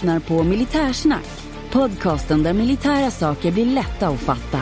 [0.00, 1.26] Lyssnar på Militärsnack,
[1.72, 4.60] podcasten där militära saker blir lätta att fatta.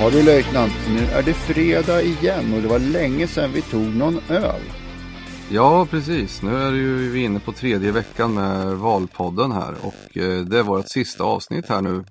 [0.00, 3.96] Ja du löjtnant, nu är det fredag igen och det var länge sedan vi tog
[3.96, 4.83] någon öl.
[5.50, 6.42] Ja, precis.
[6.42, 10.62] Nu är ju vi inne på tredje veckan med Valpodden här och eh, det är
[10.62, 12.04] vårt sista avsnitt här nu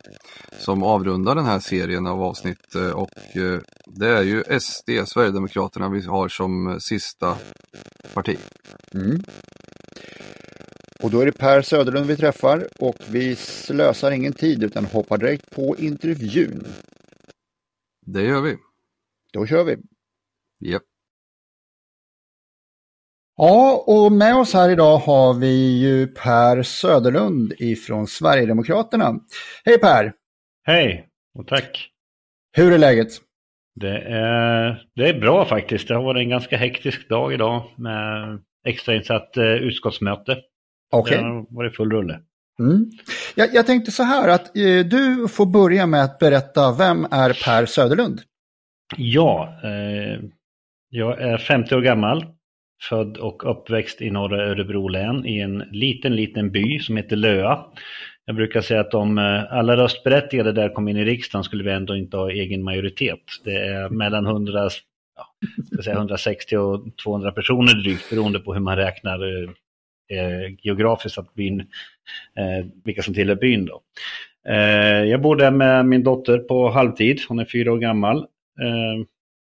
[0.60, 5.90] som avrundar den här serien av avsnitt eh, och eh, det är ju SD, Sverigedemokraterna,
[5.90, 7.38] vi har som sista
[8.14, 8.38] parti.
[8.94, 9.24] Mm.
[11.04, 15.18] Och då är det Per Söderlund vi träffar och vi slösar ingen tid utan hoppar
[15.18, 16.68] direkt på intervjun.
[18.06, 18.58] Det gör vi.
[19.34, 19.78] Då kör vi.
[20.60, 20.93] Japp.
[23.38, 29.20] Ja, och med oss här idag har vi ju Per Söderlund ifrån Sverigedemokraterna.
[29.66, 30.14] Hej Per!
[30.64, 31.08] Hej
[31.40, 31.90] och tack!
[32.58, 33.08] Hur är läget?
[33.76, 35.88] Det är, det är bra faktiskt.
[35.88, 40.38] Det har varit en ganska hektisk dag idag med extrainsatt eh, utskottsmöte.
[40.92, 41.18] Okej.
[41.18, 42.20] Det har varit full rulle.
[42.60, 42.92] Mm.
[43.36, 47.44] Jag, jag tänkte så här att eh, du får börja med att berätta, vem är
[47.46, 48.22] Per Söderlund?
[48.98, 50.22] Ja, eh,
[50.90, 52.26] jag är 50 år gammal.
[52.90, 57.66] Född och uppväxt i norra Örebro län i en liten, liten by som heter Löa.
[58.26, 61.72] Jag brukar säga att om eh, alla röstberättigade där kom in i riksdagen skulle vi
[61.72, 63.22] ändå inte ha egen majoritet.
[63.44, 64.70] Det är mellan 100,
[65.16, 65.26] ja,
[65.74, 69.50] ska säga 160 och 200 personer drygt beroende på hur man räknar eh,
[70.18, 73.66] eh, geografiskt att byn, eh, vilka som tillhör byn.
[73.66, 73.82] Då.
[74.50, 78.18] Eh, jag bor där med min dotter på halvtid, hon är fyra år gammal.
[78.62, 79.06] Eh,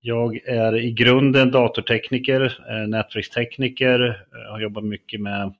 [0.09, 5.55] jag är i grunden datortekniker, eh, nätverkstekniker, eh, har jobbat mycket med,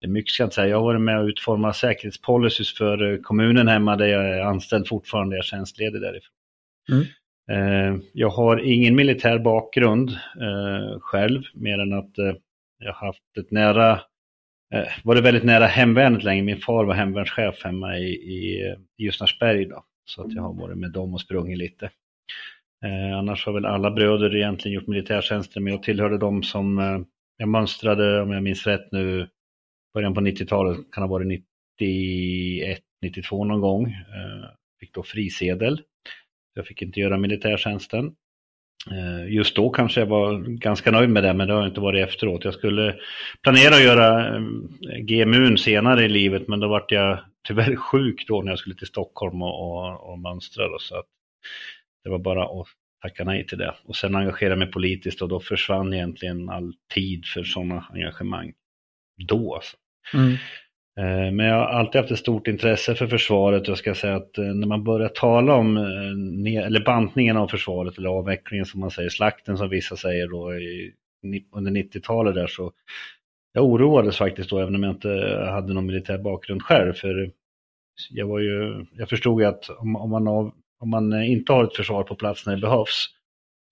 [0.00, 3.18] det är mycket ska jag säga, jag har varit med och utformat säkerhetspolicys för eh,
[3.18, 6.34] kommunen hemma där jag är anställd fortfarande, jag är tjänstledig därifrån.
[6.90, 7.04] Mm.
[8.12, 10.10] Jag har ingen militär bakgrund
[11.00, 12.10] själv, mer än att
[12.78, 14.00] jag har haft ett nära,
[15.04, 16.42] varit väldigt nära hemvärnet länge.
[16.42, 20.78] Min far var hemvärnschef hemma i, i, i Ljusnarsberg då, så att jag har varit
[20.78, 21.90] med dem och sprungit lite.
[22.84, 27.00] Eh, annars har väl alla bröder egentligen gjort militärtjänster, men jag tillhörde de som eh,
[27.36, 29.28] jag mönstrade, om jag minns rätt nu,
[29.94, 33.84] början på 90-talet, kan ha varit 91, 92 någon gång.
[33.86, 34.48] Eh,
[34.80, 35.82] fick då frisedel.
[36.54, 38.14] Jag fick inte göra militärtjänsten.
[38.90, 41.80] Eh, Just då kanske jag var ganska nöjd med det, men det har jag inte
[41.80, 42.44] varit efteråt.
[42.44, 42.96] Jag skulle
[43.42, 44.42] planera att göra eh,
[44.98, 47.18] GMUn senare i livet, men då vart jag
[47.48, 50.68] tyvärr sjuk då när jag skulle till Stockholm och, och, och mönstra.
[50.68, 51.06] Då, så att
[52.08, 52.66] det var bara att
[53.02, 53.74] tacka nej till det.
[53.84, 58.52] Och sen engagera mig politiskt och då försvann egentligen all tid för sådana engagemang.
[59.28, 59.76] Då alltså.
[60.14, 60.32] Mm.
[60.98, 63.68] Eh, Men jag har alltid haft ett stort intresse för försvaret.
[63.68, 67.98] Jag ska säga att eh, när man börjar tala om eh, eller bantningen av försvaret
[67.98, 70.52] eller avvecklingen som man säger, slakten som vissa säger då
[71.56, 72.72] under 90-talet där så
[73.52, 76.92] jag oroades faktiskt då även om jag inte hade någon militär bakgrund själv.
[76.92, 77.30] För
[78.10, 81.52] jag, var ju, jag förstod ju att om, om, man av, om man eh, inte
[81.52, 83.06] har ett försvar på plats när det behövs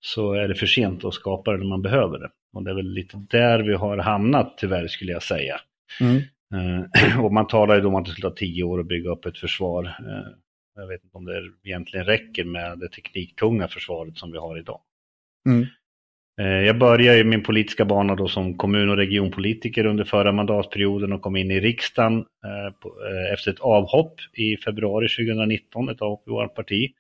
[0.00, 2.31] så är det för sent att skapa det när man behöver det.
[2.53, 5.61] Och det är väl lite där vi har hamnat tyvärr skulle jag säga.
[6.00, 6.23] Mm.
[6.55, 9.11] Eh, och man talar ju då om att det skulle ta tio år att bygga
[9.11, 9.85] upp ett försvar.
[9.85, 10.32] Eh,
[10.75, 14.81] jag vet inte om det egentligen räcker med det tekniktunga försvaret som vi har idag.
[15.49, 15.67] Mm.
[16.41, 21.23] Eh, jag började min politiska bana då som kommun och regionpolitiker under förra mandatperioden och
[21.23, 26.31] kom in i riksdagen eh, eh, efter ett avhopp i februari 2019, ett avhopp i
[26.31, 26.91] vårt parti.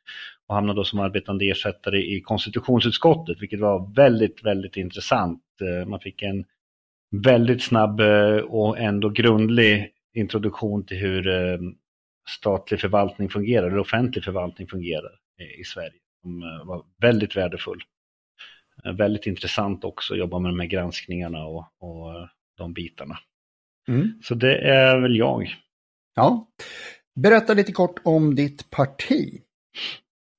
[0.46, 5.42] Och hamnade då som arbetande ersättare i konstitutionsutskottet, vilket var väldigt, väldigt intressant.
[5.86, 6.44] Man fick en
[7.24, 8.00] väldigt snabb
[8.44, 11.24] och ändå grundlig introduktion till hur
[12.28, 15.10] statlig förvaltning fungerar, eller offentlig förvaltning fungerar
[15.60, 15.92] i- Sverige.
[16.22, 17.78] som var väldigt värdefull.
[18.84, 23.18] Väldigt intressant också att jobba med de här granskningarna och, och de bitarna.
[23.88, 24.12] Mm.
[24.22, 25.54] Så det är väl jag.
[26.14, 26.48] Ja.
[27.20, 29.42] Berätta lite kort om ditt parti.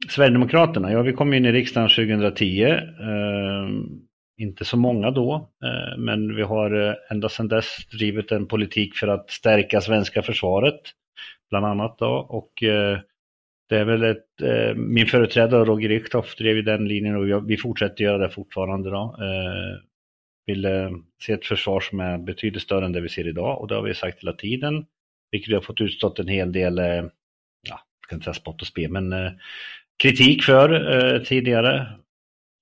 [0.09, 2.63] Sverigedemokraterna, ja vi kom in i riksdagen 2010.
[2.63, 2.79] Eh,
[4.37, 8.95] inte så många då, eh, men vi har eh, ända sedan dess drivit en politik
[8.95, 10.79] för att stärka svenska försvaret,
[11.49, 12.11] bland annat då.
[12.29, 12.99] Och eh,
[13.69, 18.03] det är väl ett, eh, min företrädare Roger Richthoff drev den linjen och vi fortsätter
[18.03, 19.15] göra det fortfarande då.
[19.19, 19.81] Eh,
[20.45, 20.89] vill eh,
[21.21, 23.81] se ett försvar som är betydligt större än det vi ser idag och det har
[23.81, 24.85] vi sagt hela tiden.
[25.31, 26.93] Vilket vi har fått utstått en hel del, ja,
[27.69, 29.13] jag ska inte säga spott och spe, men
[30.03, 31.87] kritik för tidigare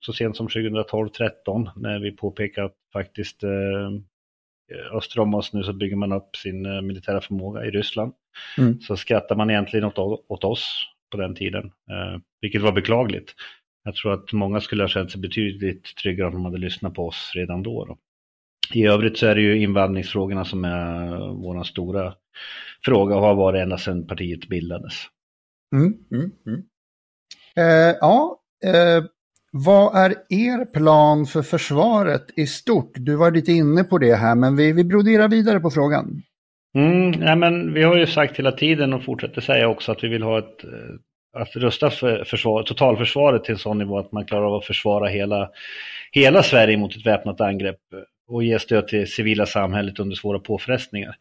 [0.06, 5.74] så sent som 2012-13 när vi påpekade att faktiskt eh, öster om oss nu så
[5.74, 8.14] bygger man upp sin eh, militära förmåga i Ryssland.
[8.58, 8.80] Mm.
[8.82, 13.34] Så skrattar man egentligen åt, åt oss på den tiden, eh, vilket var beklagligt.
[13.84, 17.08] Jag tror att många skulle ha känt sig betydligt tryggare om de hade lyssnat på
[17.08, 17.86] oss redan då.
[17.86, 17.98] då.
[18.74, 22.14] I övrigt så är det ju invandringsfrågorna som är vår stora
[22.86, 24.94] fråga och har varit ända sedan partiet bildades.
[25.76, 26.62] Mm, mm, mm.
[27.56, 29.04] Eh, ja, eh,
[29.52, 32.92] vad är er plan för försvaret i stort?
[32.96, 36.22] Du var lite inne på det här, men vi, vi broderar vidare på frågan.
[36.76, 40.08] Mm, ja, men vi har ju sagt hela tiden och fortsätter säga också att vi
[40.08, 44.26] vill ha ett, eh, att rusta för försvar, totalförsvaret till en sån nivå att man
[44.26, 45.50] klarar av att försvara hela,
[46.12, 47.80] hela Sverige mot ett väpnat angrepp
[48.28, 51.16] och ge stöd till civila samhället under svåra påfrestningar.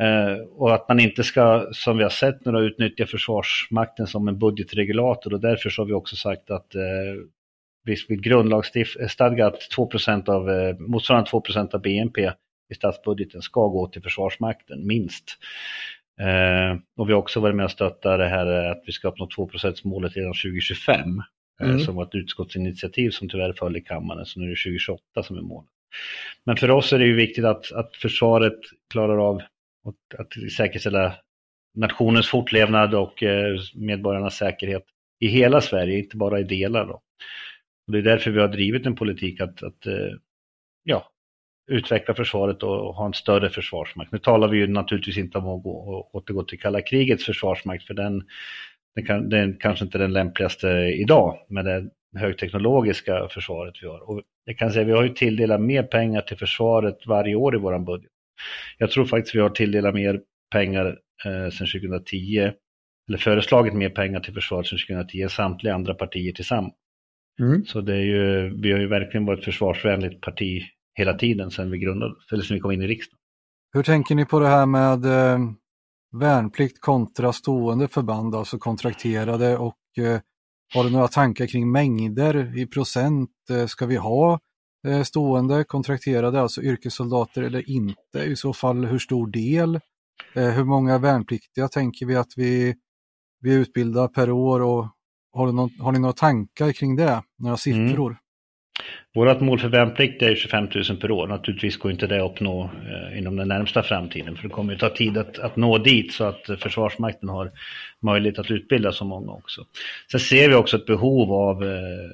[0.00, 4.38] Eh, och att man inte ska, som vi har sett nu, utnyttja Försvarsmakten som en
[4.38, 6.82] budgetregulator och därför så har vi också sagt att eh,
[7.84, 9.90] vi vill grundlagsstadga att 2
[10.26, 12.30] av, eh, motsvarande 2% av BNP
[12.70, 15.38] i statsbudgeten ska gå till Försvarsmakten, minst.
[16.20, 19.28] Eh, och vi har också varit med och stöttat det här att vi ska uppnå
[19.36, 19.50] 2
[19.84, 21.22] målet redan 2025.
[21.60, 21.80] Eh, mm.
[21.80, 25.36] som var ett utskottsinitiativ som tyvärr föll i kammaren, så nu är det 2028 som
[25.36, 25.70] är målet.
[26.44, 28.58] Men för oss är det ju viktigt att, att försvaret
[28.90, 29.36] klarar av
[29.84, 31.14] att, att säkerställa
[31.74, 34.84] nationens fortlevnad och eh, medborgarnas säkerhet
[35.20, 36.86] i hela Sverige, inte bara i delar.
[36.86, 37.02] Då.
[37.86, 40.12] Och det är därför vi har drivit en politik att, att eh,
[40.82, 41.10] ja,
[41.66, 44.12] utveckla försvaret och ha en större försvarsmakt.
[44.12, 47.94] Nu talar vi ju naturligtvis inte om att gå, återgå till kalla krigets försvarsmakt, för
[47.94, 48.24] den,
[48.94, 54.10] den, kan, den kanske inte är den lämpligaste idag med det högteknologiska försvaret vi har.
[54.10, 57.58] Och jag kan säga vi har ju tilldelat mer pengar till försvaret varje år i
[57.58, 58.10] vår budget.
[58.78, 60.20] Jag tror faktiskt vi har tilldelat mer
[60.52, 60.86] pengar
[61.24, 62.52] eh, sedan 2010,
[63.08, 66.74] eller föreslagit mer pengar till försvaret sedan 2010 än samtliga andra partier tillsammans.
[67.40, 67.64] Mm.
[67.64, 70.62] Så det är ju, vi har ju verkligen varit ett försvarsvänligt parti
[70.96, 73.18] hela tiden sedan vi grundade, eller sedan vi kom in i riksdagen.
[73.72, 75.38] Hur tänker ni på det här med eh,
[76.12, 80.20] värnplikt kontra stående förband, alltså kontrakterade och eh,
[80.74, 83.30] har du några tankar kring mängder i procent?
[83.50, 84.40] Eh, ska vi ha
[84.86, 88.18] eh, stående kontrakterade, alltså yrkessoldater eller inte?
[88.18, 89.80] I så fall hur stor del?
[90.34, 92.74] Eh, hur många värnpliktiga tänker vi att vi,
[93.40, 94.88] vi utbildar per år och
[95.32, 97.22] har, någon, har ni några tankar kring det?
[97.38, 98.10] Några siffror?
[98.10, 98.18] Mm.
[99.14, 101.26] Vårt mål för värnplikt är 25 000 per år.
[101.26, 104.78] Naturligtvis går inte det att uppnå eh, inom den närmsta framtiden, för det kommer ju
[104.78, 107.52] ta tid att, att nå dit så att Försvarsmakten har
[108.02, 109.66] möjlighet att utbilda så många också.
[110.10, 112.10] Sen ser vi också ett behov av, eh,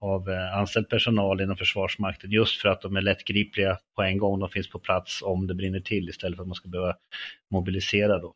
[0.00, 4.40] av eh, anställd personal inom Försvarsmakten just för att de är lättgripliga på en gång.
[4.40, 6.94] De finns på plats om det brinner till istället för att man ska behöva
[7.50, 8.34] mobilisera då.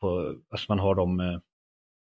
[0.00, 1.40] På, alltså man har dem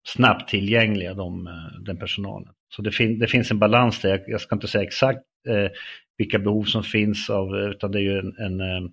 [0.09, 1.49] snabbt tillgängliga, de,
[1.81, 2.49] den personalen.
[2.77, 4.09] Så det, fin det finns en balans där.
[4.09, 5.71] Jag, jag ska inte säga exakt eh,
[6.19, 8.91] vilka behov som finns, av, utan det är ju en, en, en, eh,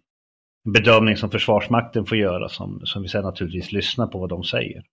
[0.74, 4.84] bedömning som Försvarsmakten får göra som, som vi sen naturligtvis lyssnar på vad de säger.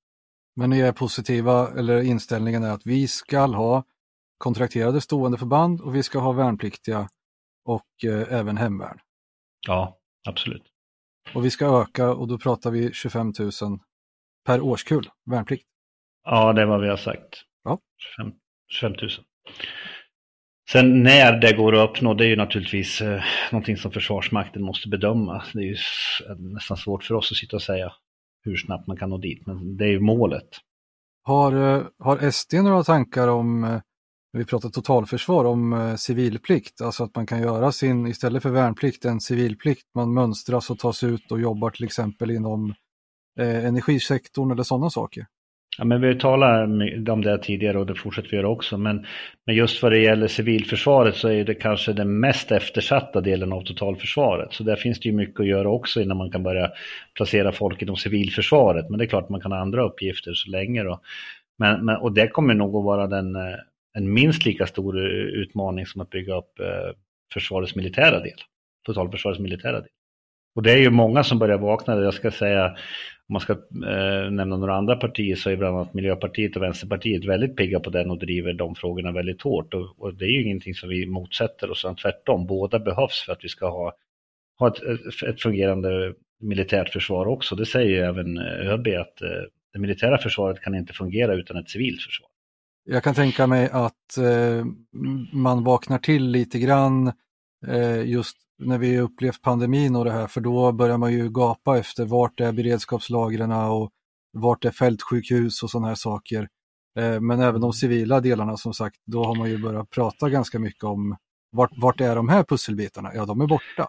[0.56, 3.84] Men ni är positiva, eller inställningen är att vi ska ha
[4.38, 7.08] kontrakterade stående förband och vi ska ha värnpliktiga
[7.64, 8.98] och eh, även hemvärn.
[9.66, 10.62] Ja, absolut.
[11.34, 13.78] Och vi ska öka och då pratar vi 25 000
[14.46, 15.66] per årskull värnplikt.
[16.24, 17.42] Ja, det är vad vi har sagt.
[17.64, 17.80] Ja.
[18.16, 18.32] 25,
[18.68, 19.10] 25 000.
[20.72, 24.88] Sen när det går att uppnå, det är ju naturligtvis eh, någonting som Försvarsmakten måste
[24.88, 25.44] bedöma.
[25.52, 25.76] Det är ju
[26.28, 27.92] eh, nästan svårt för oss att sitta och säga
[28.44, 30.48] hur snabbt man kan nå dit, men det är ju målet.
[31.22, 33.70] Har, eh, har SD några tankar om, eh,
[34.32, 36.80] när vi pratar totalförsvar, om eh, civilplikt?
[36.80, 39.84] Alltså att man kan göra sin, istället för värnplikt, en civilplikt.
[39.94, 42.74] Man mönstras och tas ut och jobbar till exempel inom
[43.40, 45.26] eh, energisektorn eller sådana saker.
[45.78, 46.62] Ja, men vi talar
[47.10, 48.78] om det tidigare och det fortsätter vi göra också.
[48.78, 49.06] Men,
[49.46, 53.62] men just vad det gäller civilförsvaret så är det kanske den mest eftersatta delen av
[53.62, 54.52] totalförsvaret.
[54.52, 56.70] Så där finns det ju mycket att göra också innan man kan börja
[57.14, 58.90] placera folk inom civilförsvaret.
[58.90, 60.82] Men det är klart man kan ha andra uppgifter så länge.
[60.82, 61.00] Då.
[61.58, 63.56] Men, men, och det kommer nog att vara den, eh,
[63.94, 66.94] en minst lika stor eh, utmaning som att bygga upp eh,
[67.32, 68.38] försvarets militära del,
[68.86, 69.90] totalförsvarets militära del.
[70.54, 72.00] Och det är ju många som börjar vakna.
[72.00, 72.76] Jag ska säga,
[73.28, 77.24] om man ska eh, nämna några andra partier så är bland annat Miljöpartiet och Vänsterpartiet
[77.24, 79.74] väldigt pigga på den och driver de frågorna väldigt hårt.
[79.74, 82.46] Och, och det är ju ingenting som vi motsätter oss, tvärtom.
[82.46, 83.92] Båda behövs för att vi ska ha,
[84.58, 84.82] ha ett,
[85.22, 87.56] ett fungerande militärt försvar också.
[87.56, 89.28] Det säger ju även eh, ÖB att eh,
[89.72, 92.28] det militära försvaret kan inte fungera utan ett civilt försvar.
[92.84, 94.64] Jag kan tänka mig att eh,
[95.32, 97.12] man vaknar till lite grann
[97.66, 101.78] eh, just när vi upplevt pandemin och det här, för då börjar man ju gapa
[101.78, 103.90] efter vart är beredskapslagren och
[104.32, 106.48] vart är fältsjukhus och sådana här saker.
[106.98, 110.58] Eh, men även de civila delarna som sagt, då har man ju börjat prata ganska
[110.58, 111.16] mycket om
[111.50, 113.10] vart, vart är de här pusselbitarna?
[113.14, 113.88] Ja, de är borta.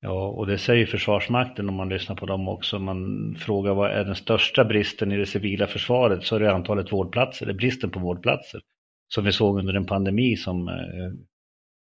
[0.00, 2.78] Ja, och det säger Försvarsmakten om man lyssnar på dem också.
[2.78, 6.92] Man frågar vad är den största bristen i det civila försvaret så är det antalet
[6.92, 8.60] vårdplatser, är bristen på vårdplatser.
[9.08, 10.74] Som vi såg under en pandemi som, eh,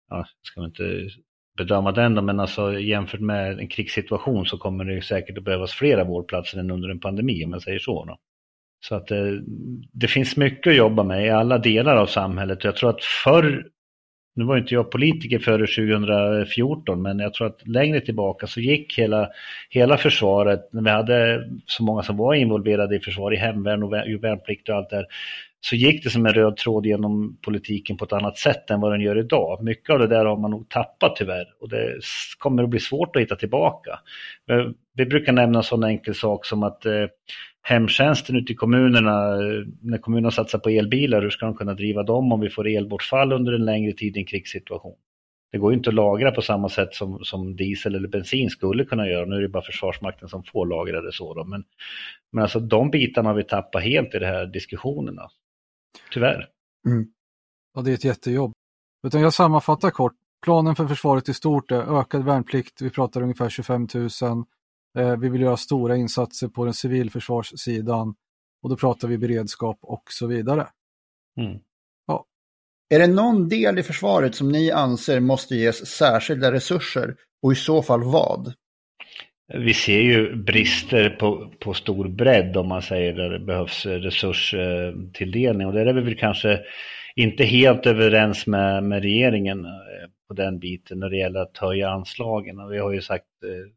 [0.09, 1.09] ja, ska man inte
[1.58, 5.72] bedöma den då, men alltså jämfört med en krigssituation så kommer det säkert att behövas
[5.72, 8.05] flera vårdplatser än under en pandemi om jag säger så.
[8.05, 8.17] Då.
[8.84, 9.41] Så att det,
[9.91, 12.63] det finns mycket att jobba med i alla delar av samhället.
[12.63, 13.67] Jag tror att förr,
[14.36, 19.00] nu var inte jag politiker före 2014, men jag tror att längre tillbaka så gick
[19.00, 19.29] hela,
[19.70, 23.93] hela försvaret, när vi hade så många som var involverade i försvar, i hemvärn och
[23.93, 25.05] värnplikt och allt det här,
[25.62, 28.91] så gick det som en röd tråd genom politiken på ett annat sätt än vad
[28.91, 29.63] den gör idag.
[29.63, 32.00] Mycket av det där har man nog tappat tyvärr och det
[32.38, 34.00] kommer att bli svårt att hitta tillbaka.
[34.94, 37.06] Vi brukar nämna en sån enkel sak som att eh,
[37.62, 42.03] hemtjänsten ute i kommunerna, eh, när kommunerna satsar på elbilar, hur ska de kunna driva
[42.03, 44.96] dem om vi får elbortfall under en längre tid i en krigssituation?
[45.51, 48.86] Det går ju inte att lagra på samma sätt som, som diesel eller bensin skulle
[48.86, 49.25] kunna göra.
[49.25, 51.34] Nu är det bara Försvarsmakten som får lagra det så.
[51.34, 51.44] Då.
[51.44, 51.63] Men,
[52.32, 55.30] men alltså de bitarna har vi tappat helt i de här diskussionerna.
[56.13, 56.50] Tyvärr.
[56.88, 57.07] Mm.
[57.74, 58.53] Ja, det är ett jättejobb.
[59.07, 60.15] Utan jag sammanfattar kort.
[60.45, 64.10] Planen för försvaret i stort är ökad värnplikt, vi pratar ungefär 25 000.
[64.98, 68.15] Eh, vi vill göra stora insatser på den civilförsvarssidan
[68.63, 70.67] och då pratar vi beredskap och så vidare.
[71.38, 71.60] Mm.
[72.07, 72.25] Ja.
[72.89, 77.55] Är det någon del i försvaret som ni anser måste ges särskilda resurser och i
[77.55, 78.53] så fall vad?
[79.53, 85.67] Vi ser ju brister på, på stor bredd om man säger där det behövs resurstilldelning
[85.67, 86.60] och där är vi väl kanske
[87.15, 91.89] inte helt överens med, med regeringen eh, på den biten när det gäller att höja
[91.89, 92.70] anslagen.
[92.70, 93.72] Vi har ju sagt eh,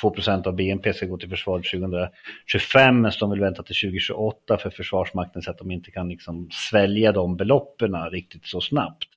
[0.00, 0.14] 2
[0.44, 5.42] av BNP ska gå till försvaret 2025 men de vill vänta till 2028 för Försvarsmakten
[5.42, 9.08] så att de inte kan liksom svälja de beloppen riktigt så snabbt.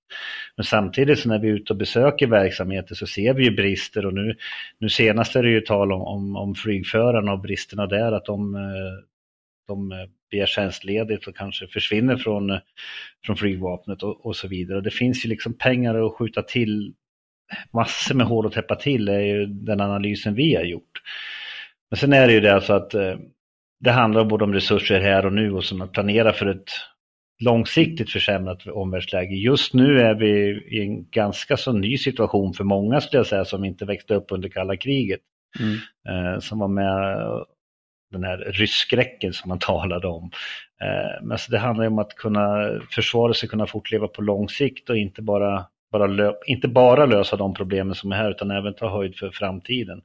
[0.56, 4.06] Men samtidigt så när vi är ute och besöker verksamheter så ser vi ju brister
[4.06, 4.36] och nu,
[4.80, 8.56] nu senast är det ju tal om, om, om flygförarna och bristerna där att de,
[8.56, 8.62] eh,
[9.68, 9.98] de eh,
[10.32, 12.60] begär tjänstledigt och kanske försvinner från, eh,
[13.26, 14.78] från flygvapnet och, och så vidare.
[14.78, 16.94] Och det finns ju liksom pengar att skjuta till,
[17.74, 21.02] massor med hål att täppa till är ju den analysen vi har gjort.
[21.90, 22.92] Men sen är det ju det alltså att
[23.80, 26.70] det handlar både om resurser här och nu och som att planera för ett
[27.39, 29.36] långsiktigt försämrat omvärldsläge.
[29.36, 30.30] Just nu är vi
[30.72, 34.25] i en ganska så ny situation för många skulle jag säga som inte växte upp
[34.30, 35.22] under kalla kriget.
[35.60, 35.75] Mm.
[36.10, 37.18] Eh, som var med
[38.12, 40.32] den här rysskräcken som man talade om.
[40.82, 44.89] Eh, men alltså det handlar om att kunna försvaret ska kunna fortleva på lång sikt
[44.89, 48.89] och inte bara, bara, inte bara lösa de problemen som är här utan även ta
[48.89, 50.01] höjd för framtiden.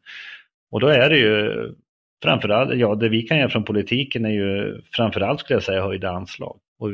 [0.71, 1.53] Och då är det ju
[2.23, 6.11] framförallt, ja det vi kan göra från politiken är ju framförallt skulle jag säga höjda
[6.11, 6.59] anslag.
[6.79, 6.89] Och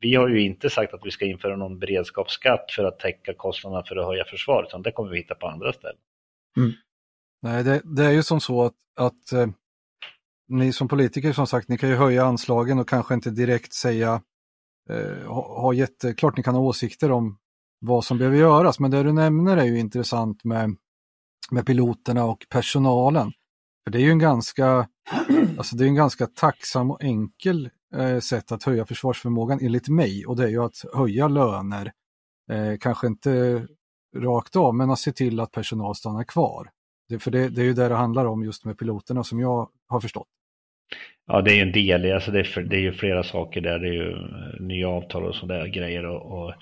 [0.00, 3.82] vi har ju inte sagt att vi ska införa någon beredskapsskatt för att täcka kostnaderna
[3.88, 6.00] för att höja försvaret, utan det kommer vi hitta på andra ställen.
[6.56, 6.72] Mm.
[7.42, 9.46] Nej, det, det, är ju som så att, att eh,
[10.48, 14.22] ni som politiker som sagt, ni kan ju höja anslagen och kanske inte direkt säga,
[14.90, 17.38] eh, ha, ha jätteklart ni kan ha åsikter om
[17.80, 20.76] vad som behöver göras, men det du nämner är ju intressant med,
[21.50, 23.32] med piloterna och personalen.
[23.84, 24.88] För det är ju en ganska,
[25.58, 30.26] alltså det är en ganska tacksam och enkel Eh, sätt att höja försvarsförmågan enligt mig
[30.26, 31.92] och det är ju att höja löner.
[32.50, 33.66] Eh, kanske inte
[34.16, 36.70] rakt av, men att se till att personal stannar kvar.
[37.08, 39.68] Det, för det, det är ju det det handlar om just med piloterna som jag
[39.88, 40.28] har förstått.
[41.26, 43.60] Ja, det är ju en del, alltså det, är för, det är ju flera saker
[43.60, 46.06] där, det är ju eh, nya avtal och sådär grejer.
[46.06, 46.54] Och, och,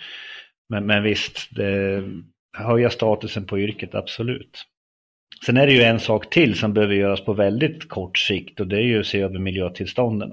[0.68, 2.04] men, men visst, det,
[2.56, 4.64] höja statusen på yrket, absolut.
[5.46, 8.66] Sen är det ju en sak till som behöver göras på väldigt kort sikt och
[8.66, 10.30] det är ju att se över miljötillstånden.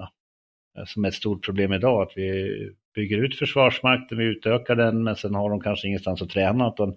[0.78, 2.50] Eh, som är ett stort problem idag, att vi
[2.94, 6.96] bygger ut Försvarsmakten, vi utökar den, men sen har de kanske ingenstans att träna, De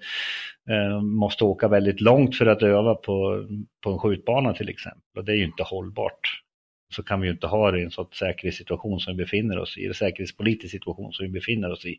[0.70, 3.46] eh, måste åka väldigt långt för att öva på,
[3.84, 5.02] på en skjutbana till exempel.
[5.18, 6.42] Och det är ju inte hållbart.
[6.96, 9.78] så kan vi ju inte ha det i en sån säkerhetssituation som vi befinner oss
[9.78, 11.98] i, en säkerhetspolitisk situation som vi befinner oss i,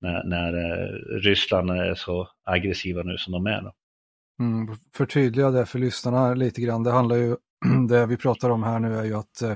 [0.00, 3.62] när, när eh, Ryssland är så aggressiva nu som de är.
[3.62, 3.72] Då.
[4.40, 6.82] Mm, förtydliga det för lyssnarna lite grann.
[6.82, 7.36] Det handlar ju,
[7.88, 9.54] det vi pratar om här nu är ju att eh,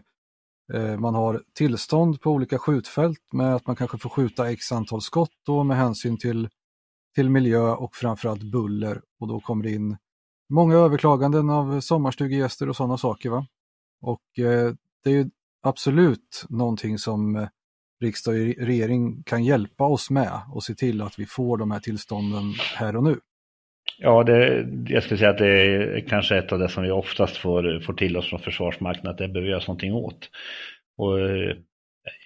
[0.75, 5.03] Eh, man har tillstånd på olika skjutfält med att man kanske får skjuta x antal
[5.03, 6.49] skott då med hänsyn till,
[7.15, 9.03] till miljö och framförallt buller.
[9.21, 9.97] Och då kommer det in
[10.49, 13.31] många överklaganden av sommarstugegäster och sådana saker.
[13.31, 13.47] Va?
[14.01, 15.31] Och eh, det är ju
[15.63, 17.49] absolut någonting som eh,
[18.01, 21.81] riksdag och regering kan hjälpa oss med och se till att vi får de här
[21.81, 23.21] tillstånden här och nu.
[23.99, 27.37] Ja, det, jag skulle säga att det är kanske ett av det som vi oftast
[27.37, 30.31] får, får till oss från Försvarsmakten, att det behöver göras någonting åt.
[30.97, 31.57] Och eh,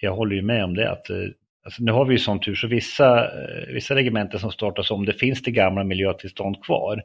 [0.01, 1.17] jag håller ju med om det, att eh,
[1.65, 5.05] alltså, nu har vi ju sån tur så vissa, eh, vissa regementen som startas om,
[5.05, 7.03] det finns det gamla miljötillstånd kvar.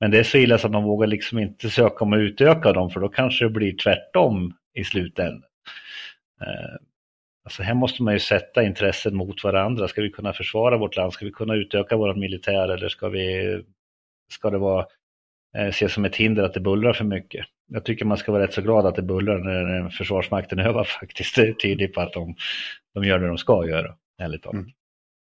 [0.00, 2.72] Men det är så illa så att man vågar liksom inte söka om att utöka
[2.72, 5.42] dem för då kanske det blir tvärtom i slutändan.
[7.44, 9.88] Alltså här måste man ju sätta intressen mot varandra.
[9.88, 11.12] Ska vi kunna försvara vårt land?
[11.12, 13.62] Ska vi kunna utöka vår militär eller ska, vi,
[14.32, 14.86] ska det vara,
[15.56, 17.46] eh, ses som ett hinder att det bullrar för mycket?
[17.66, 21.36] Jag tycker man ska vara rätt så glad att det bullrar när Försvarsmakten övar faktiskt.
[21.36, 22.34] Det är tydligt på att de,
[22.94, 24.54] de gör det de ska göra, ärligt talat.
[24.54, 24.70] Mm.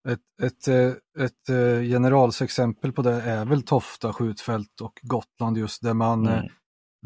[0.08, 5.82] Ett, ett, eh, ett eh, generalsexempel på det är väl Tofta skjutfält och Gotland just
[5.82, 6.48] där man mm.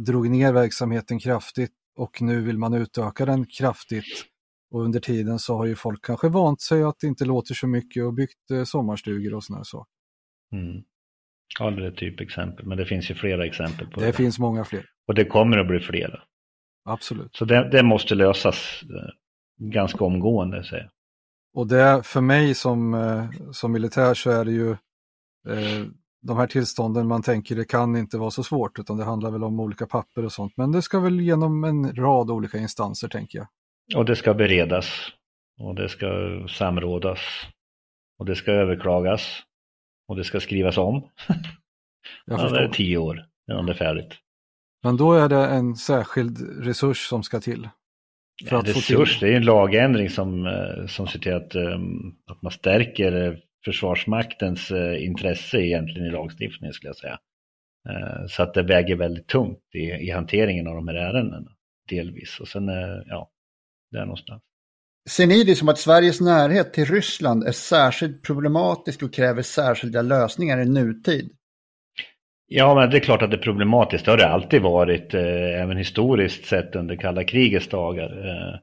[0.06, 4.24] Drog ner verksamheten kraftigt och nu vill man utöka den kraftigt.
[4.70, 7.66] Och under tiden så har ju folk kanske vant sig att det inte låter så
[7.66, 9.92] mycket och byggt sommarstugor och sådana saker.
[10.52, 10.82] Mm.
[11.58, 14.06] Ja, det är ett typexempel, men det finns ju flera exempel på det.
[14.06, 14.84] Det finns många fler.
[15.06, 16.20] Och det kommer att bli flera.
[16.84, 17.36] Absolut.
[17.36, 18.82] Så det, det måste lösas
[19.58, 20.92] ganska omgående, säger jag.
[21.54, 24.70] Och det för mig som, eh, som militär så är det ju
[25.48, 25.86] eh,
[26.22, 29.44] de här tillstånden man tänker det kan inte vara så svårt utan det handlar väl
[29.44, 30.52] om olika papper och sånt.
[30.56, 33.46] Men det ska väl genom en rad olika instanser tänker jag.
[33.98, 35.12] Och det ska beredas
[35.60, 36.06] och det ska
[36.48, 37.18] samrådas
[38.18, 39.42] och det ska överklagas
[40.08, 41.08] och det ska skrivas om.
[42.26, 44.14] Ja, det är tio år innan det är färdigt.
[44.82, 47.68] Men då är det en särskild resurs som ska till.
[48.44, 52.14] För ja, att resurs, det är en lagändring som, eh, som ser till att, ehm,
[52.30, 57.18] att man stärker eh, Försvarsmaktens eh, intresse egentligen i lagstiftningen skulle jag säga.
[58.28, 61.50] Så att det väger väldigt tungt i, i hanteringen av de här ärendena,
[61.88, 62.40] delvis.
[62.40, 62.68] Och sen,
[63.06, 63.30] ja,
[63.90, 64.42] där någonstans.
[65.08, 70.02] Ser ni det som att Sveriges närhet till Ryssland är särskilt problematisk och kräver särskilda
[70.02, 71.30] lösningar i nutid?
[72.46, 74.04] Ja, men det är klart att det är problematiskt.
[74.04, 78.28] Det har det alltid varit, eh, även historiskt sett under kalla krigets dagar.
[78.28, 78.58] Eh,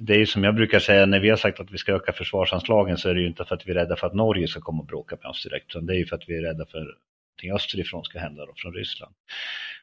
[0.00, 2.12] det är ju som jag brukar säga, när vi har sagt att vi ska öka
[2.12, 4.60] försvarsanslagen så är det ju inte för att vi är rädda för att Norge ska
[4.60, 6.66] komma och bråka med oss direkt, utan det är ju för att vi är rädda
[6.66, 9.14] för att någonting österifrån ska hända då, från Ryssland.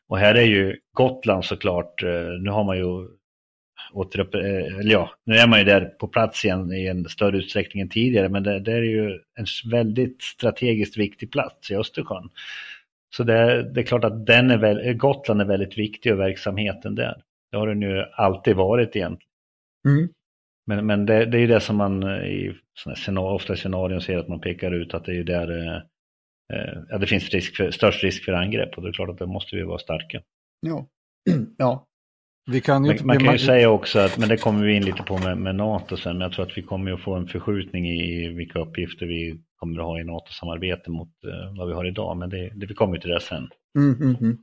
[0.07, 3.18] Och här är ju Gotland såklart, eh, nu har man ju
[3.93, 7.37] återupp, eh, eller ja, nu är man ju där på plats igen i en större
[7.37, 12.29] utsträckning än tidigare, men det, det är ju en väldigt strategiskt viktig plats i Östersjön.
[13.15, 16.95] Så det, det, är klart att den är väl, Gotland är väldigt viktig och verksamheten
[16.95, 17.21] där.
[17.51, 19.29] Det har den ju alltid varit egentligen.
[19.87, 20.09] Mm.
[20.67, 22.55] Men, men det, det, är ju det som man i
[22.95, 25.75] scenario, ofta scenarion ser att man pekar ut att det är ju där eh,
[26.53, 29.17] eh, ja, det finns risk för, störst risk för angrepp och det är klart att
[29.17, 30.21] det måste vi vara starka.
[30.59, 30.87] Ja.
[31.57, 31.85] ja.
[32.51, 34.85] Vi kan ju, man, man kan ju säga också att, men det kommer vi in
[34.85, 37.27] lite på med, med NATO sen, men jag tror att vi kommer att få en
[37.27, 41.87] förskjutning i vilka uppgifter vi kommer att ha i NATO-samarbete mot uh, vad vi har
[41.87, 43.49] idag, men det, det vi kommer till det sen.
[43.77, 44.37] Mm, mm, mm.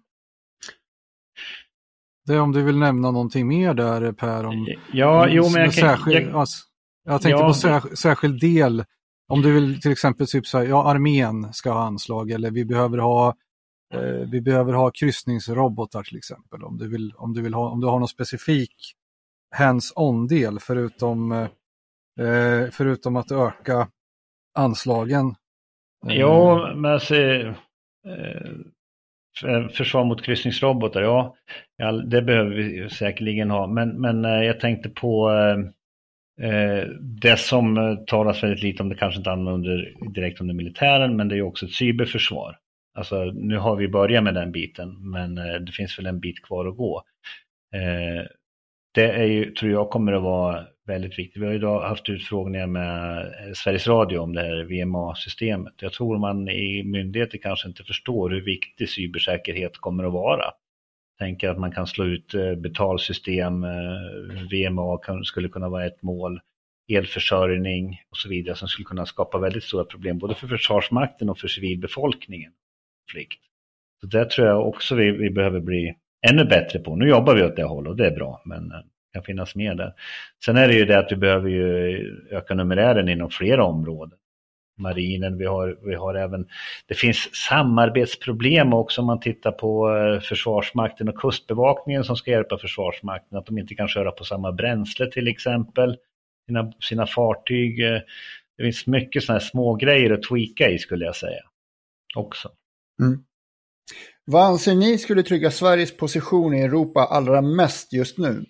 [2.26, 4.46] Det är om du vill nämna någonting mer där Per?
[4.46, 5.96] Om, ja, om, jo men jag kan...
[5.96, 6.64] Särskild, jag, alltså,
[7.04, 8.84] jag tänkte ja, på sär, särskild del.
[9.28, 12.98] Om du vill till exempel typ säga, ja armén ska ha anslag eller vi behöver
[12.98, 13.34] ha eh,
[13.96, 16.64] Eh, vi behöver ha kryssningsrobotar till exempel.
[16.64, 18.92] Om du, vill, om du, vill ha, om du har någon specifik
[19.56, 21.48] hands-on-del förutom, eh,
[22.26, 23.88] eh förutom att öka
[24.54, 25.35] anslagen.
[26.09, 27.52] Eh, ja, men alltså, eh,
[29.72, 31.37] försvar mot kryssningsrobotar, ja,
[32.06, 33.66] det behöver vi säkerligen ha.
[33.66, 35.30] Men, men eh, jag tänkte på
[36.40, 41.28] eh, det som talas väldigt lite om, det kanske inte använder direkt under militären, men
[41.28, 42.59] det är också ett cyberförsvar.
[42.96, 46.42] Alltså nu har vi börjat med den biten, men eh, det finns väl en bit
[46.42, 47.02] kvar att gå.
[47.74, 48.26] Eh,
[48.94, 51.42] det är ju, tror jag kommer att vara väldigt viktigt.
[51.42, 55.74] Vi har idag haft utfrågningar med eh, Sveriges Radio om det här VMA-systemet.
[55.80, 60.44] Jag tror man i myndigheter kanske inte förstår hur viktig cybersäkerhet kommer att vara.
[61.18, 63.66] Tänker att man kan slå ut betalsystem,
[64.50, 66.40] VMA skulle kunna vara ett mål,
[66.88, 71.38] elförsörjning och så vidare som skulle kunna skapa väldigt stora problem både för Försvarsmakten och
[71.38, 72.52] för civilbefolkningen.
[74.00, 75.94] Så där tror jag också vi, vi behöver bli
[76.30, 76.96] ännu bättre på.
[76.96, 79.54] Nu jobbar vi åt det hållet och det är bra, men eh, det kan finnas
[79.54, 79.92] mer där.
[80.44, 81.98] Sen är det ju det att vi behöver ju
[82.30, 84.18] öka numerären inom flera områden
[84.76, 85.38] marinen.
[85.38, 86.48] Vi har, vi har även,
[86.86, 92.58] det finns samarbetsproblem också om man tittar på eh, Försvarsmakten och Kustbevakningen som ska hjälpa
[92.58, 93.38] Försvarsmakten.
[93.38, 95.96] Att de inte kan köra på samma bränsle till exempel,
[96.46, 97.80] sina, sina fartyg.
[97.80, 98.00] Eh,
[98.56, 101.42] det finns mycket sådana här små grejer att tweaka i skulle jag säga.
[102.14, 102.50] Också.
[103.02, 103.18] Mm.
[104.24, 108.44] Vad anser ni skulle trygga Sveriges position i Europa allra mest just nu?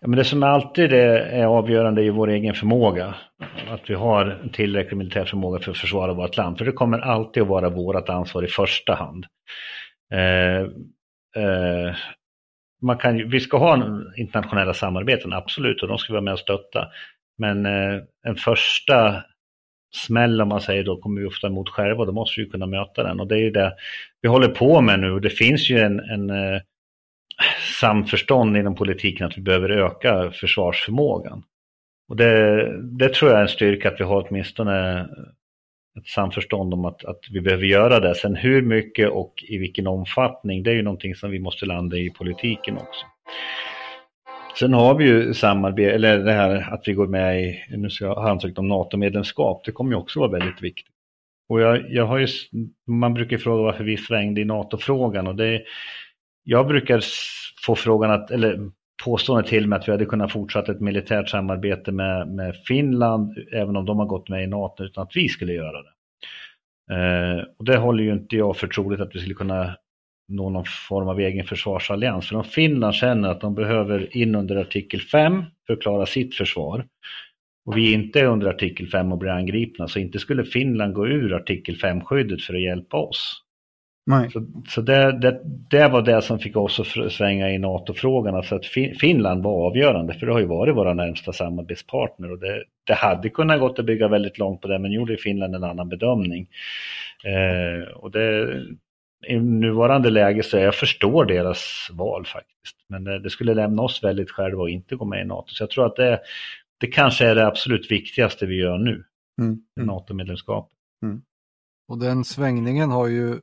[0.00, 3.14] Ja, men det som alltid är avgörande är vår egen förmåga.
[3.68, 6.58] Att vi har tillräcklig militär förmåga för att försvara vårt land.
[6.58, 9.26] För det kommer alltid att vara vårt ansvar i första hand.
[10.12, 10.60] Eh,
[11.42, 11.94] eh,
[12.82, 16.38] man kan, vi ska ha internationella samarbeten, absolut, och de ska vi vara med och
[16.38, 16.88] stötta.
[17.38, 19.24] Men eh, en första
[19.94, 22.66] smäll, om man säger då, kommer vi ofta emot själva och då måste vi kunna
[22.66, 23.20] möta den.
[23.20, 23.74] Och det är ju det
[24.20, 25.20] vi håller på med nu.
[25.20, 26.60] Det finns ju en, en eh,
[27.80, 31.42] samförstånd inom politiken att vi behöver öka försvarsförmågan.
[32.08, 35.08] Och det, det tror jag är en styrka att vi har åtminstone
[35.98, 38.14] ett samförstånd om att, att vi behöver göra det.
[38.14, 41.96] Sen hur mycket och i vilken omfattning, det är ju någonting som vi måste landa
[41.96, 43.06] i politiken också.
[44.58, 48.04] Sen har vi ju samarbete, eller det här att vi går med i, nu ska
[48.04, 50.94] jag ha ansökt om NATO-medlemskap, det kommer ju också vara väldigt viktigt.
[51.48, 52.26] Och jag, jag har ju,
[52.86, 55.62] man brukar fråga varför vi svängde i NATO-frågan och det,
[56.44, 57.04] jag brukar
[57.66, 58.70] få frågan att, eller
[59.04, 63.76] påstående till mig att vi hade kunnat fortsätta ett militärt samarbete med, med Finland, även
[63.76, 65.94] om de har gått med i NATO, utan att vi skulle göra det.
[66.90, 69.76] Eh, och det håller ju inte jag för troligt att vi skulle kunna
[70.28, 72.28] någon form av egen försvarsallians.
[72.28, 76.34] För om Finland känner att de behöver in under artikel 5 för att klara sitt
[76.34, 76.84] försvar
[77.66, 81.06] och vi inte är under artikel 5 och blir angripna så inte skulle Finland gå
[81.06, 83.40] ur artikel 5-skyddet för att hjälpa oss.
[84.06, 84.30] Nej.
[84.30, 88.54] Så, så det, det, det, var det som fick oss att svänga i NATO-frågan, alltså
[88.54, 88.66] att
[89.00, 93.28] Finland var avgörande, för det har ju varit våra närmsta samarbetspartner och det, det hade
[93.28, 96.48] kunnat gått att bygga väldigt långt på det, men gjorde Finland en annan bedömning.
[97.24, 98.62] Eh, och det,
[99.28, 104.30] I nuvarande läge så jag förstår deras val faktiskt, men det, skulle lämna oss väldigt
[104.30, 105.48] själva att inte gå med i NATO.
[105.48, 106.20] Så jag tror att det,
[106.80, 109.04] det kanske är det absolut viktigaste vi gör nu,
[109.40, 109.58] mm.
[109.76, 109.86] mm.
[109.86, 110.70] NATO-medlemskap.
[111.02, 111.22] Mm.
[111.88, 113.40] Och den svängningen har ju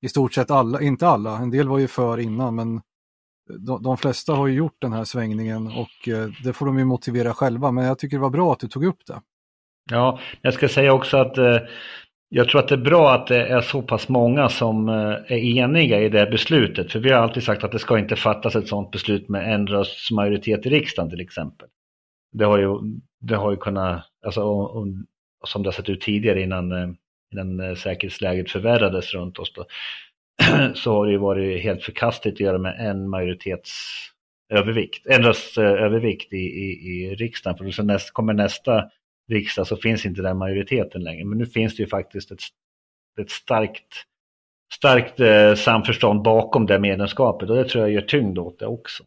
[0.00, 2.80] i stort sett alla, inte alla, en del var ju för innan men
[3.58, 6.84] de, de flesta har ju gjort den här svängningen och eh, det får de ju
[6.84, 7.70] motivera själva.
[7.70, 9.22] Men jag tycker det var bra att du tog upp det.
[9.90, 11.56] Ja, jag ska säga också att eh,
[12.28, 14.94] jag tror att det är bra att det är så pass många som eh,
[15.28, 16.92] är eniga i det beslutet.
[16.92, 19.66] För vi har alltid sagt att det ska inte fattas ett sådant beslut med en
[19.66, 21.68] rösts majoritet i riksdagen till exempel.
[22.32, 22.78] Det har ju,
[23.20, 24.86] det har ju kunnat, alltså, och, och,
[25.44, 26.88] som det har sett ut tidigare innan eh,
[27.32, 29.66] innan eh, säkerhetsläget förvärrades runt oss då,
[30.74, 36.36] så har det ju varit helt förkastligt att göra med en majoritetsövervikt, en röstövervikt i,
[36.36, 37.58] i, i riksdagen.
[37.58, 38.90] För då näst, kommer nästa
[39.28, 41.24] riksdag så finns inte den majoriteten längre.
[41.24, 42.40] Men nu finns det ju faktiskt ett,
[43.20, 44.04] ett starkt,
[44.74, 49.04] starkt eh, samförstånd bakom det medlemskapet och det tror jag gör tyngd åt det också.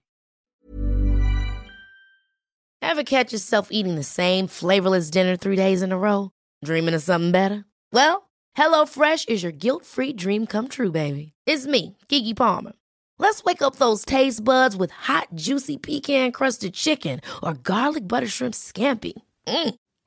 [2.84, 6.30] Have catch yourself eating the same flavorless dinner three days in a row?
[6.66, 7.64] Dreaming of something better?
[7.94, 11.34] Well, hello fresh is your guilt-free dream come true, baby.
[11.46, 12.74] It's me, Gigi Palmer.
[13.20, 18.56] Let's wake up those taste buds with hot, juicy pecan-crusted chicken or garlic butter shrimp
[18.56, 19.14] scampi.
[19.48, 19.76] Mm.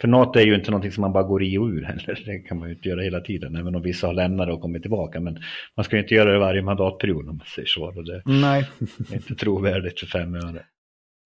[0.00, 2.22] För något är ju inte någonting som man bara går i och ur heller.
[2.26, 4.82] Det kan man ju inte göra hela tiden, även om vissa har lämnat och kommit
[4.82, 5.20] tillbaka.
[5.20, 5.38] Men
[5.76, 7.86] man ska ju inte göra det varje mandatperiod om man säger så.
[7.86, 8.68] Och det Nej.
[9.10, 10.62] är inte trovärdigt för fem öre.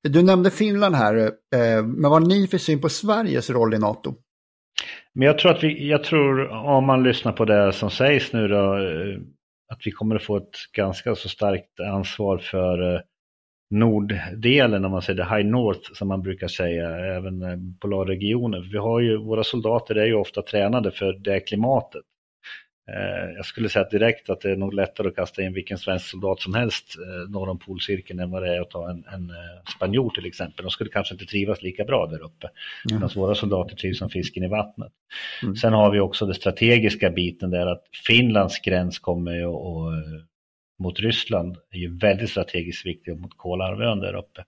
[0.09, 3.79] Du nämnde Finland här, eh, men vad har ni för syn på Sveriges roll i
[3.79, 4.15] NATO?
[5.15, 8.49] Men jag tror att vi, jag tror om man lyssnar på det som sägs nu
[8.49, 9.19] då, eh,
[9.73, 13.01] att vi kommer att få ett ganska så starkt ansvar för eh,
[13.73, 18.69] norddelen, om man säger det, High North som man brukar säga, även eh, polarregionen.
[18.73, 22.03] Vi har ju, våra soldater är ju ofta tränade för det klimatet.
[22.89, 26.07] Eh, jag skulle säga direkt att det är nog lättare att kasta in vilken svensk
[26.07, 29.33] soldat som helst eh, norr om polcirkeln än vad det är att ta en, en
[29.77, 30.65] spanjor till exempel.
[30.65, 32.47] De skulle kanske inte trivas lika bra där uppe.
[32.91, 33.01] Mm.
[33.01, 34.93] Medan våra soldater trivs som fisken i vattnet.
[35.43, 35.57] Mm.
[35.57, 39.93] Sen har vi också den strategiska biten där att Finlands gräns kommer och,
[40.79, 44.45] mot Ryssland är ju väldigt strategiskt viktig mot Kolahalvön där uppe.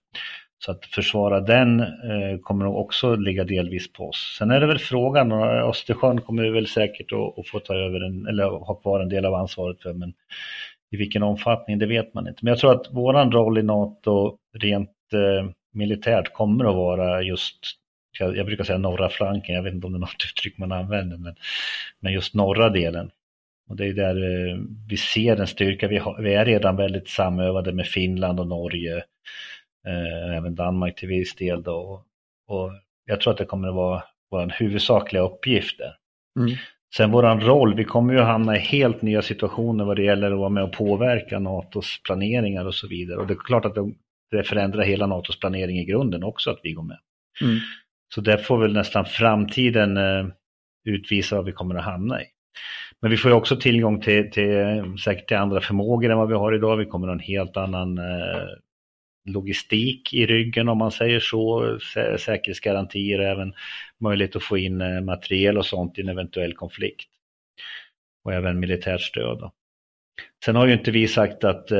[0.59, 4.37] Så att försvara den eh, kommer nog också ligga delvis på oss.
[4.39, 7.75] Sen är det väl frågan, och Östersjön kommer vi väl säkert att, att få ta
[7.75, 10.13] över en, eller ha kvar en del av ansvaret för, men
[10.91, 12.39] i vilken omfattning det vet man inte.
[12.43, 17.59] Men jag tror att våran roll i NATO rent eh, militärt kommer att vara just,
[18.19, 20.73] jag, jag, brukar säga norra flanken, jag vet inte om det är något uttryck man
[20.73, 21.35] använder, men,
[22.01, 23.11] men just norra delen.
[23.68, 27.09] Och det är där eh, vi ser en styrka, vi, har, vi är redan väldigt
[27.09, 28.96] samövade med Finland och Norge
[29.87, 32.05] eh, även Danmark till viss del då.
[32.48, 32.72] Och
[33.05, 35.96] jag tror att det kommer att vara vår huvudsakliga uppgift där.
[36.38, 36.57] Mm.
[36.96, 40.31] Sen våran roll, vi kommer ju att hamna i helt nya situationer vad det gäller
[40.31, 43.18] att vara med och påverka NATOs planeringar och så vidare.
[43.18, 43.74] Och det är klart att
[44.31, 46.98] det förändrar hela NATOs planering i grunden också att vi går med.
[47.42, 47.59] Mm.
[48.14, 50.27] Så där får väl nästan framtiden eh,
[50.85, 52.24] utvisa vad vi kommer att hamna i.
[53.01, 56.35] Men vi får ju också tillgång till, till, säkert till andra förmågor än vad vi
[56.35, 56.77] har idag.
[56.77, 58.49] Vi kommer ha en helt annan eh,
[59.25, 61.79] logistik i ryggen om man säger så,
[62.19, 63.55] säkerhetsgarantier och även
[64.01, 67.09] möjlighet att få in eh, materiel och sånt i en eventuell konflikt.
[68.25, 69.38] Och även militärt stöd.
[69.38, 69.53] Då.
[70.45, 71.79] Sen har ju inte vi sagt att eh,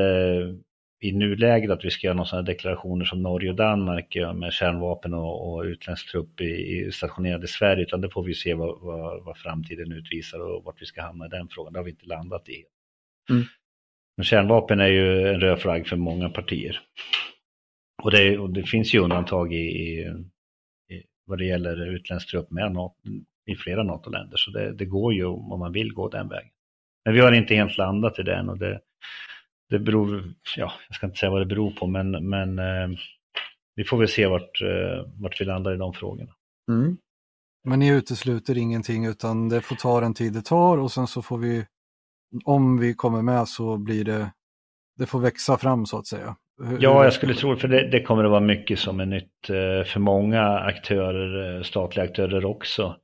[1.07, 4.53] i nuläget att vi ska göra några sådana deklarationer som Norge och Danmark gör med
[4.53, 8.53] kärnvapen och, och utländsk trupp i, i, stationerad i Sverige, utan det får vi se
[8.53, 11.73] vad, vad, vad, framtiden utvisar och vart vi ska hamna i den frågan.
[11.73, 12.63] Det har vi inte landat i.
[13.29, 13.43] Mm.
[14.17, 16.79] Men kärnvapen är ju en röd flagg för många partier.
[18.03, 19.99] Och det, och det finns ju undantag i, i,
[20.91, 22.95] i vad det gäller utländsk trupp med NATO,
[23.45, 24.37] i flera NATO-länder.
[24.37, 26.51] Så det, det, går ju om man vill gå den vägen.
[27.05, 28.79] Men vi har inte helt landat i den och det,
[29.69, 30.23] det beror,
[30.57, 32.97] ja, jag ska inte säga vad det beror på, men, men eh,
[33.75, 36.31] vi får väl se vart, eh, vart vi landar i de frågorna.
[36.71, 36.97] Mm.
[37.63, 41.21] Men ni utesluter ingenting utan det får ta den tid det tar och sen så
[41.21, 41.65] får vi,
[42.45, 44.31] om vi kommer med så blir det,
[44.97, 46.35] det får växa fram så att säga.
[46.79, 49.85] Ja, jag skulle tro för det, det kommer att vara mycket som är nytt eh,
[49.85, 52.95] för många aktörer, eh, statliga aktörer också,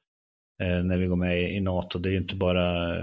[0.62, 2.00] eh, när vi går med i NATO.
[2.00, 2.96] Det är ju inte bara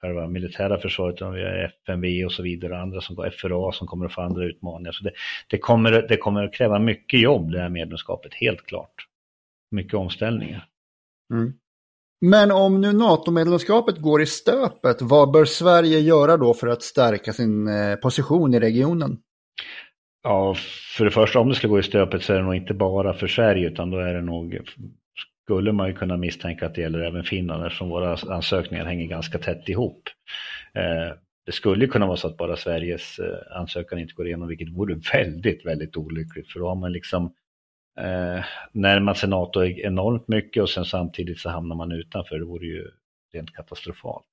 [0.00, 3.72] själva militära försvaret, utan vi har FMV och så vidare, och andra som går FRA
[3.72, 4.92] som kommer att få andra utmaningar.
[4.92, 5.12] Så det,
[5.48, 8.94] det, kommer, det kommer att kräva mycket jobb det här medlemskapet, helt klart.
[9.70, 10.66] Mycket omställningar.
[11.32, 11.52] Mm.
[12.20, 17.32] Men om nu NATO-medlemskapet går i stöpet, vad bör Sverige göra då för att stärka
[17.32, 17.68] sin
[18.02, 19.18] position i regionen?
[20.22, 20.54] Ja,
[20.96, 23.14] för det första om det skulle gå i stöpet så är det nog inte bara
[23.14, 24.58] för Sverige utan då är det nog,
[25.50, 29.38] skulle man ju kunna misstänka att det gäller även Finland eftersom våra ansökningar hänger ganska
[29.38, 30.02] tätt ihop.
[30.74, 34.68] Eh, det skulle kunna vara så att bara Sveriges eh, ansökan inte går igenom, vilket
[34.68, 36.52] vore väldigt, väldigt olyckligt.
[36.52, 37.24] För då har man liksom
[38.00, 42.38] eh, närmat sig NATO e- enormt mycket och sen samtidigt så hamnar man utanför.
[42.38, 42.90] Det vore ju
[43.32, 44.24] rent katastrofalt.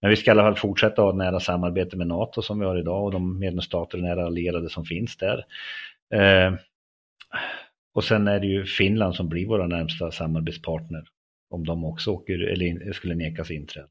[0.00, 2.78] Men vi ska i alla fall fortsätta ha nära samarbete med NATO som vi har
[2.78, 5.44] idag och de medlemsstater och nära allierade som finns där.
[6.14, 6.54] Eh,
[7.94, 11.04] och sen är det ju Finland som blir våra närmsta samarbetspartner
[11.50, 13.88] om de också åker, eller skulle nekas inträde.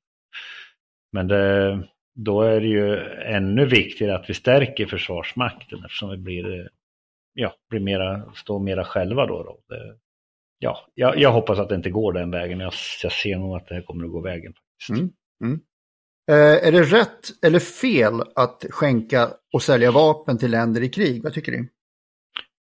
[1.11, 1.83] Men det,
[2.15, 6.69] då är det ju ännu viktigare att vi stärker Försvarsmakten eftersom vi blir,
[7.33, 9.43] ja, blir mera, står mera själva då.
[9.43, 9.59] då.
[9.69, 9.95] Det,
[10.59, 13.67] ja, jag, jag, hoppas att det inte går den vägen, jag, jag ser nog att
[13.67, 14.53] det här kommer att gå vägen.
[14.89, 15.09] Mm,
[15.43, 15.59] mm.
[16.31, 21.23] Eh, är det rätt eller fel att skänka och sälja vapen till länder i krig?
[21.23, 21.67] Vad tycker du?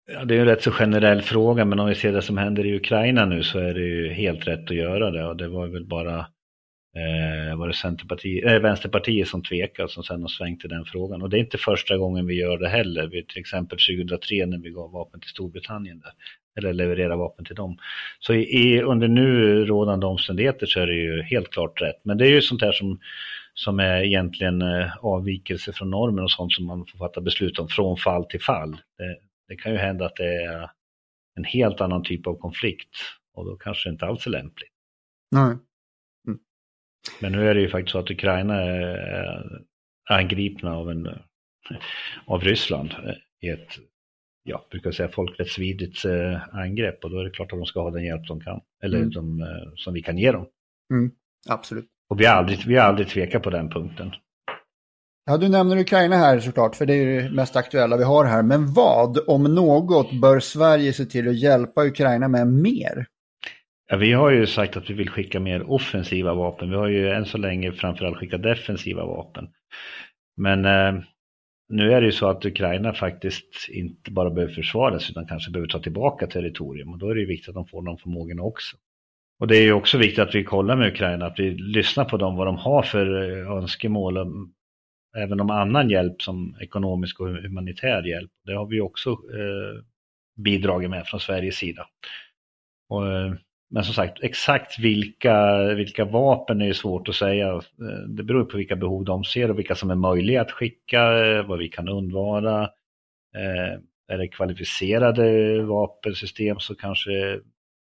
[0.07, 2.67] Ja, det är en rätt så generell fråga, men om vi ser det som händer
[2.67, 5.25] i Ukraina nu så är det ju helt rätt att göra det.
[5.27, 6.19] Och det var väl bara
[6.97, 11.23] eh, var det Centerpartiet, äh, Vänsterpartiet som tvekade som sen har svängt i den frågan.
[11.23, 13.07] Och det är inte första gången vi gör det heller.
[13.07, 16.13] Vi, till exempel 2003 när vi gav vapen till Storbritannien där,
[16.59, 17.79] eller levererade vapen till dem.
[18.21, 22.01] Så i, i, under nu rådande omständigheter så är det ju helt klart rätt.
[22.05, 22.99] Men det är ju sånt här som
[23.55, 27.69] som är egentligen eh, avvikelse från normen och sånt som man får fatta beslut om
[27.69, 28.77] från fall till fall.
[28.99, 29.17] Det,
[29.49, 30.71] det kan ju hända att det är
[31.35, 32.97] en helt annan typ av konflikt
[33.35, 34.73] och då kanske det inte alls är lämpligt.
[35.31, 35.57] Nej.
[36.27, 36.39] Mm.
[37.21, 39.65] Men nu är det ju faktiskt så att Ukraina är
[40.11, 41.09] angripna av, en,
[42.27, 42.95] av Ryssland
[43.41, 43.79] i ett,
[44.43, 47.91] ja, brukar säga folkrättsvidrigt eh, angrepp och då är det klart att de ska ha
[47.91, 49.11] den hjälp de kan, eller mm.
[49.11, 50.47] de, eh, som vi kan ge dem.
[50.93, 51.11] Mm.
[51.49, 51.87] Absolut.
[52.09, 54.15] Och vi har aldrig, vi har aldrig tvekat på den punkten.
[55.27, 58.43] Ja, du nämner Ukraina här såklart, för det är det mest aktuella vi har här.
[58.43, 63.07] Men vad, om något, bör Sverige se till att hjälpa Ukraina med mer?
[63.87, 66.71] Ja, vi har ju sagt att vi vill skicka mer offensiva vapen.
[66.71, 69.49] Vi har ju än så länge framförallt skickat defensiva vapen.
[70.37, 71.03] Men eh,
[71.69, 75.69] nu är det ju så att Ukraina faktiskt inte bara behöver försvaras utan kanske behöver
[75.69, 78.77] ta tillbaka territorium och då är det ju viktigt att de får de förmågorna också.
[79.41, 82.17] Och det är ju också viktigt att vi kollar med Ukraina, att vi lyssnar på
[82.17, 84.17] dem, vad de har för eh, önskemål,
[85.17, 88.31] även om annan hjälp som ekonomisk och humanitär hjälp.
[88.45, 89.83] Det har vi också eh,
[90.37, 91.87] bidragit med från Sveriges sida.
[92.89, 93.35] Och, eh,
[93.71, 97.55] men som sagt, exakt vilka, vilka vapen är svårt att säga.
[97.55, 101.27] Eh, det beror på vilka behov de ser och vilka som är möjliga att skicka,
[101.27, 102.63] eh, vad vi kan undvara.
[103.35, 107.41] Eh, är det kvalificerade vapensystem så kanske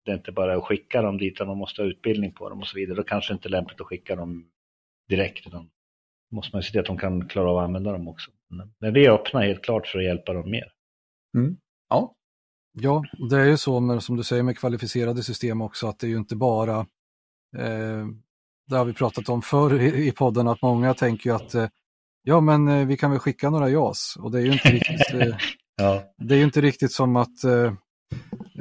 [0.06, 2.60] det inte bara är att skicka dem dit, utan man måste ha utbildning på dem
[2.60, 2.96] och så vidare.
[2.96, 4.50] Då kanske det inte är lämpligt att skicka dem
[5.10, 5.70] direkt, utan
[6.32, 8.32] måste man se till att de kan klara av att använda dem också.
[8.80, 10.72] Men vi är öppna helt klart för att hjälpa dem mer.
[11.38, 11.58] Mm.
[11.90, 12.18] Ja,
[12.80, 16.08] Ja, det är ju så med, som du säger med kvalificerade system också att det
[16.08, 16.80] är ju inte bara,
[17.58, 18.06] eh,
[18.70, 21.68] det har vi pratat om förr i, i podden, att många tänker ju att eh,
[22.24, 25.14] ja men eh, vi kan väl skicka några JAS och det är ju inte riktigt,
[25.14, 25.38] eh,
[25.78, 26.04] ja.
[26.18, 27.74] det är ju inte riktigt som att eh,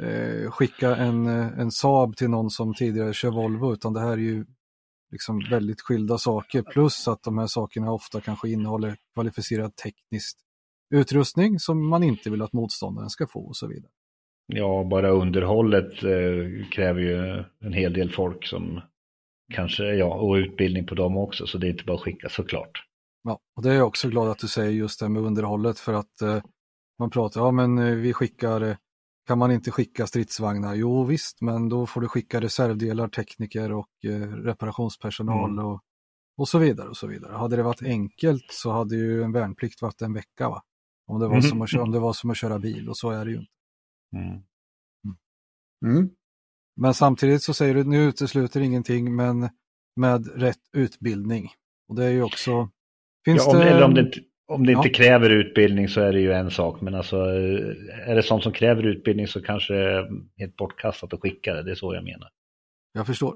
[0.07, 4.17] eh, skicka en, en Saab till någon som tidigare kör Volvo utan det här är
[4.17, 4.45] ju
[5.11, 10.37] liksom väldigt skilda saker plus att de här sakerna ofta kanske innehåller kvalificerad teknisk
[10.95, 13.91] utrustning som man inte vill att motståndaren ska få och så vidare.
[14.47, 18.81] Ja, bara underhållet eh, kräver ju en hel del folk som
[19.53, 22.83] kanske, ja, och utbildning på dem också, så det är inte bara att skicka såklart.
[23.23, 25.93] Ja, och det är jag också glad att du säger just det med underhållet för
[25.93, 26.41] att eh,
[26.99, 28.75] man pratar, ja men eh, vi skickar, eh,
[29.27, 30.75] kan man inte skicka stridsvagnar?
[30.75, 35.65] Jo visst, men då får du skicka reservdelar, tekniker och eh, reparationspersonal mm.
[35.65, 35.81] och,
[36.37, 37.37] och så vidare och så vidare.
[37.37, 40.63] Hade det varit enkelt så hade ju en värnplikt varit en vecka va?
[41.07, 41.41] Om det var, mm.
[41.41, 43.51] som, att, om det var som att köra bil och så är det ju inte.
[44.15, 44.27] Mm.
[44.27, 45.97] mm.
[45.97, 46.09] Mm.
[46.75, 49.49] Men samtidigt så säger du nu utesluter ingenting men
[49.95, 51.49] med rätt utbildning.
[51.89, 52.69] Och det är ju också...
[53.25, 53.69] Finns ja, om, det...
[53.69, 54.11] Eller om det,
[54.47, 54.93] om det inte ja.
[54.93, 56.81] kräver utbildning så är det ju en sak.
[56.81, 57.17] Men alltså
[58.05, 60.07] är det sånt som kräver utbildning så kanske det är
[60.37, 61.63] helt bortkastat att skicka det.
[61.63, 62.29] Det är så jag menar.
[62.93, 63.35] Jag förstår.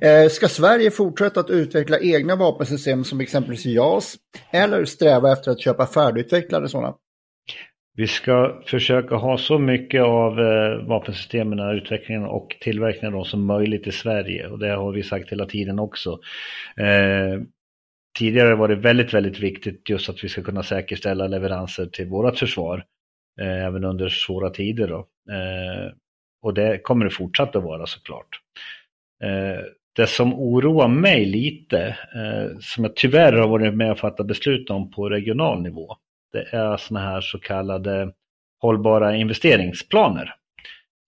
[0.00, 4.16] Eh, ska Sverige fortsätta att utveckla egna vapensystem som exempelvis JAS
[4.50, 6.94] eller sträva efter att köpa färdigutvecklade sådana?
[7.96, 13.46] Vi ska försöka ha så mycket av eh, vapensystemen, utvecklingen och tillverkningen av dem som
[13.46, 16.18] möjligt i Sverige och det har vi sagt hela tiden också.
[16.76, 17.42] Eh,
[18.18, 22.38] tidigare var det väldigt, väldigt viktigt just att vi ska kunna säkerställa leveranser till vårt
[22.38, 22.84] försvar,
[23.40, 24.88] eh, även under svåra tider.
[24.88, 24.98] Då.
[25.32, 25.92] Eh,
[26.42, 28.28] och det kommer det fortsatt att vara såklart.
[29.24, 29.64] Eh,
[29.96, 34.70] det som oroar mig lite, eh, som jag tyvärr har varit med och fattat beslut
[34.70, 35.96] om på regional nivå,
[36.32, 38.12] det är sådana här så kallade
[38.60, 40.34] hållbara investeringsplaner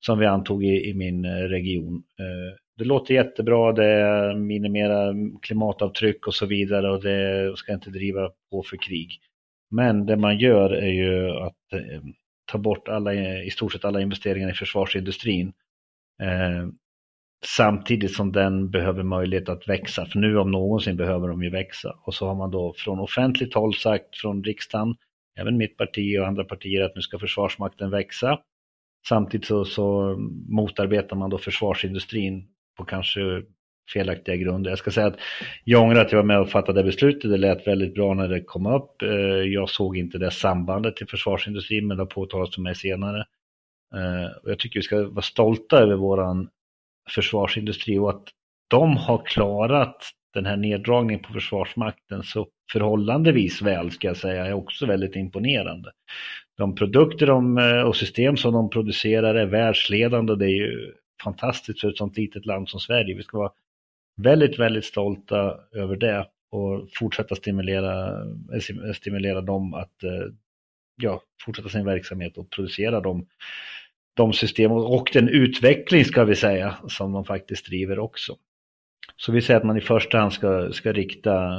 [0.01, 2.03] som vi antog i, i min eh, region.
[2.19, 8.31] Eh, det låter jättebra, det minimerar klimatavtryck och så vidare och det ska inte driva
[8.51, 9.21] på för krig.
[9.71, 12.03] Men det man gör är ju att eh,
[12.53, 15.53] ta bort alla, i stort sett alla investeringar i försvarsindustrin.
[16.23, 16.69] Eh,
[17.45, 21.99] samtidigt som den behöver möjlighet att växa, för nu om någonsin behöver de ju växa.
[22.05, 24.97] Och så har man då från offentligt håll sagt från riksdagen
[25.39, 28.39] även mitt parti och andra partier att nu ska Försvarsmakten växa.
[29.09, 30.17] Samtidigt så, så
[30.49, 33.21] motarbetar man då försvarsindustrin på kanske
[33.93, 34.71] felaktiga grunder.
[34.71, 35.19] Jag ska säga att
[35.65, 37.31] jag ångrar att jag var med och fattade beslutet.
[37.31, 39.03] Det lät väldigt bra när det kom upp.
[39.03, 39.09] Eh,
[39.53, 43.27] jag såg inte det sambandet till försvarsindustrin, men det har påtalats för mig senare.
[43.95, 46.49] Eh, jag tycker vi ska vara stolta över våran
[47.11, 48.25] försvarsindustri och att
[48.69, 49.97] de har klarat
[50.35, 55.91] den här neddragningen på Försvarsmakten så förhållandevis väl ska jag säga är också väldigt imponerande.
[56.57, 60.93] De produkter de, eh, och system som de producerar är världsledande och det är ju
[61.25, 63.17] fantastiskt för ett sånt litet land som Sverige.
[63.17, 63.53] Vi ska vara
[64.17, 70.27] väldigt, väldigt stolta över det och fortsätta stimulera, eh, eh, stimulera dem att eh,
[70.97, 73.27] ja, fortsätta sin verksamhet och producera de,
[74.15, 78.37] de system och den utveckling ska vi säga som de faktiskt driver också.
[79.17, 81.59] Så vi säger att man i första hand ska, ska rikta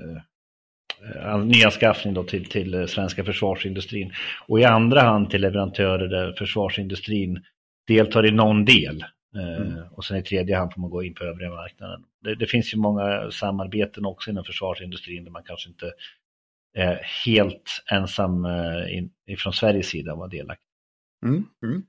[0.00, 4.12] eh, nyanskaffning då till, till svenska försvarsindustrin
[4.46, 7.44] och i andra hand till leverantörer där försvarsindustrin
[7.86, 9.04] deltar i någon del.
[9.36, 9.82] Eh, mm.
[9.90, 12.04] Och sen i tredje hand får man gå in på övriga marknaden.
[12.24, 15.92] Det, det, finns ju många samarbeten också inom försvarsindustrin där man kanske inte
[16.74, 20.66] är helt ensam eh, in, från Sveriges sida vara delaktig.
[21.24, 21.44] Mm.
[21.64, 21.82] Mm.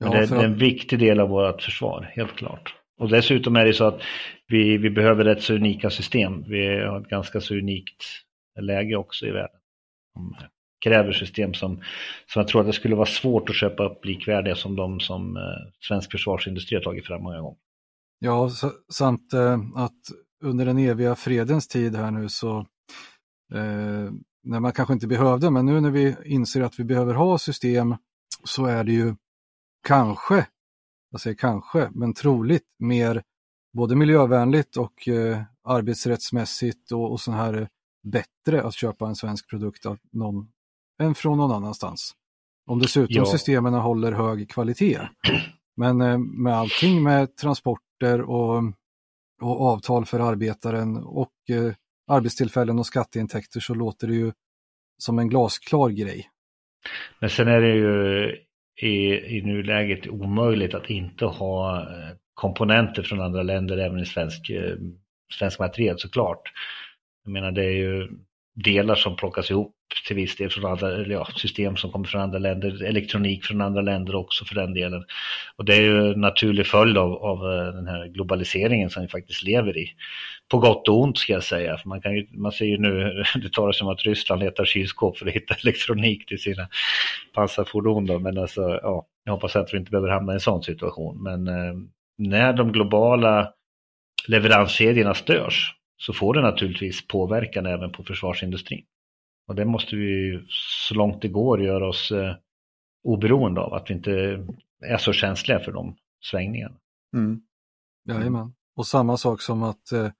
[0.00, 2.74] Men det, det, är en viktig del av vårt försvar, helt klart.
[2.98, 4.02] Och dessutom är det så att
[4.46, 6.44] vi, vi behöver rätt så unika system.
[6.48, 8.04] Vi har ett ganska så unikt
[8.60, 9.60] läge också i världen
[10.84, 11.76] kräver system som,
[12.26, 15.36] som jag tror att det skulle vara svårt att köpa upp likvärdiga som de som
[15.36, 15.42] eh,
[15.80, 17.58] svensk försvarsindustri har tagit fram många gånger.
[18.18, 18.50] Ja,
[18.92, 20.00] samt eh, att
[20.42, 22.58] under den eviga fredens tid här nu så
[23.54, 24.10] eh,
[24.42, 27.96] när man kanske inte behövde, men nu när vi inser att vi behöver ha system
[28.44, 29.14] så är det ju
[29.86, 30.46] kanske,
[31.10, 33.22] jag säger kanske, men troligt mer
[33.76, 37.66] både miljövänligt och eh, arbetsrättsmässigt och, och så här eh,
[38.02, 40.48] bättre att köpa en svensk produkt av någon,
[41.02, 42.14] än från någon annanstans.
[42.66, 43.24] Om dessutom ja.
[43.24, 45.00] systemen håller hög kvalitet.
[45.76, 48.62] Men eh, med allting med transporter och,
[49.42, 51.74] och avtal för arbetaren och eh,
[52.06, 54.32] arbetstillfällen och skatteintäkter så låter det ju
[54.98, 56.30] som en glasklar grej.
[57.20, 58.36] Men sen är det ju
[58.82, 64.50] i, i nuläget omöjligt att inte ha eh, komponenter från andra länder även i svensk,
[64.50, 64.76] eh,
[65.38, 66.42] svensk materiel såklart.
[67.24, 68.08] Jag menar det är ju
[68.64, 69.74] delar som plockas ihop
[70.06, 73.80] till viss del från andra, ja, system som kommer från andra länder, elektronik från andra
[73.80, 75.04] länder också för den delen.
[75.56, 79.08] Och det är ju en naturlig följd av, av eh, den här globaliseringen som vi
[79.08, 79.88] faktiskt lever i.
[80.48, 83.24] På gott och ont ska jag säga, för man, kan ju, man ser ju nu,
[83.42, 86.68] det talas som att Ryssland letar kylskåp för att hitta elektronik till sina
[87.34, 90.62] pansarfordon då, men alltså, ja, jag hoppas att vi inte behöver hamna i en sån
[90.62, 91.22] situation.
[91.22, 91.74] Men eh,
[92.18, 93.52] när de globala
[94.28, 98.84] leveranskedjorna störs så får det naturligtvis påverkan även på försvarsindustrin.
[99.48, 100.40] Och det måste vi
[100.88, 102.34] så långt det går göra oss eh,
[103.04, 104.12] oberoende av, att vi inte
[104.80, 106.76] är så känsliga för de svängningarna.
[107.14, 107.40] Mm.
[108.08, 108.54] Jajamän.
[108.76, 110.10] Och samma sak som att eh,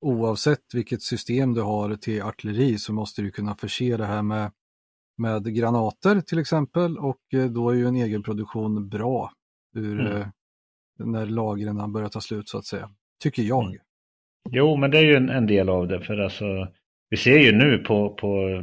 [0.00, 4.52] oavsett vilket system du har till artilleri så måste du kunna förse det här med,
[5.16, 9.32] med granater till exempel och eh, då är ju en egen produktion bra
[9.74, 10.20] ur, mm.
[10.20, 10.28] eh,
[10.98, 12.90] när lagren börjar ta slut så att säga,
[13.22, 13.64] tycker jag.
[13.64, 13.78] Mm.
[14.50, 16.00] Jo, men det är ju en, en, del av det.
[16.00, 16.68] För alltså,
[17.10, 18.62] vi ser ju nu på, på,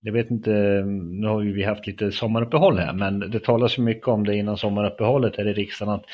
[0.00, 0.50] jag vet inte,
[0.94, 4.36] nu har ju vi haft lite sommaruppehåll här, men det talas ju mycket om det
[4.36, 5.94] innan sommaruppehållet här i riksdagen.
[5.94, 6.04] Att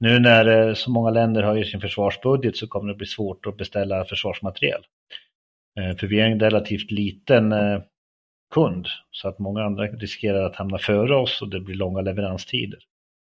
[0.00, 3.56] nu när eh, så många länder höjer sin försvarsbudget så kommer det bli svårt att
[3.56, 4.82] beställa försvarsmateriel.
[5.80, 7.82] Eh, för vi är en relativt liten eh,
[8.54, 12.78] kund, så att många andra riskerar att hamna före oss och det blir långa leveranstider.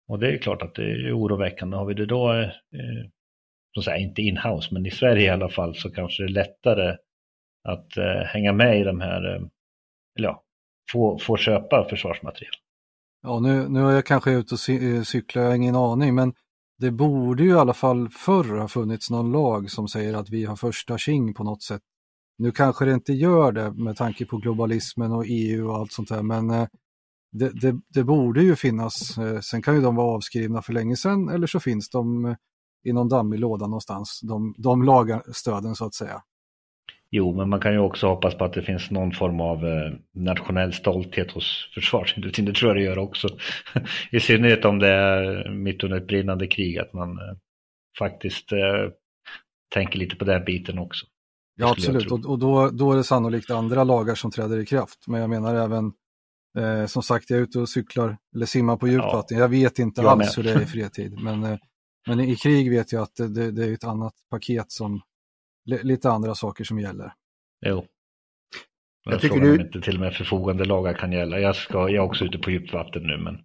[0.07, 1.78] Och det är klart att det är oroväckande.
[1.78, 2.49] Har vi det då
[3.84, 6.97] säga, inte inhouse, men i Sverige i alla fall så kanske det är lättare
[7.67, 9.41] att eh, hänga med i de här, eh,
[10.17, 10.43] eller ja,
[10.91, 12.53] få, få köpa försvarsmateriel.
[13.23, 16.34] Ja, nu, nu är jag kanske ute och eh, cyklar, jag har ingen aning, men
[16.78, 20.45] det borde ju i alla fall förr ha funnits någon lag som säger att vi
[20.45, 21.82] har första tjing på något sätt.
[22.38, 26.09] Nu kanske det inte gör det med tanke på globalismen och EU och allt sånt
[26.09, 26.67] där, men eh,
[27.32, 29.17] det, det, det, borde ju finnas.
[29.17, 32.36] Eh, sen kan ju de vara avskrivna för länge sedan eller så finns de eh,
[32.86, 36.21] i någon dammig låda någonstans, de, de lagerstöden så att säga.
[37.11, 39.91] Jo, men man kan ju också hoppas på att det finns någon form av eh,
[40.13, 42.45] nationell stolthet hos försvarsindustrin.
[42.45, 43.27] Det tror jag det gör också.
[44.11, 47.36] I synnerhet om det är mitt under ett brinnande krig, att man eh,
[47.99, 48.91] faktiskt eh,
[49.73, 51.05] tänker lite på den biten också.
[51.55, 52.11] Ja, absolut.
[52.11, 55.07] Och, och då, då är det sannolikt andra lagar som träder i kraft.
[55.07, 55.91] Men jag menar även,
[56.88, 59.38] som sagt, jag är ute och cyklar eller simmar på djupvatten.
[59.38, 59.43] Ja.
[59.43, 60.45] Jag vet inte jag alls med.
[60.45, 61.19] hur det är i fredstid.
[61.23, 61.57] Men
[62.07, 65.01] men i krig vet jag att det, det är ett annat paket som,
[65.65, 67.13] lite andra saker som gäller.
[67.65, 67.85] Jo.
[69.03, 69.55] Jag, jag tycker du...
[69.55, 71.39] inte till och med förfogande lagar kan gälla.
[71.39, 73.35] Jag, ska, jag är också ute på djupt vatten nu men...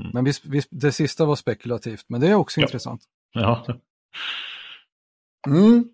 [0.00, 0.10] Mm.
[0.14, 2.66] Men visst, visst, det sista var spekulativt, men det är också ja.
[2.66, 3.02] intressant.
[3.32, 3.66] Ja.
[5.46, 5.84] Mm.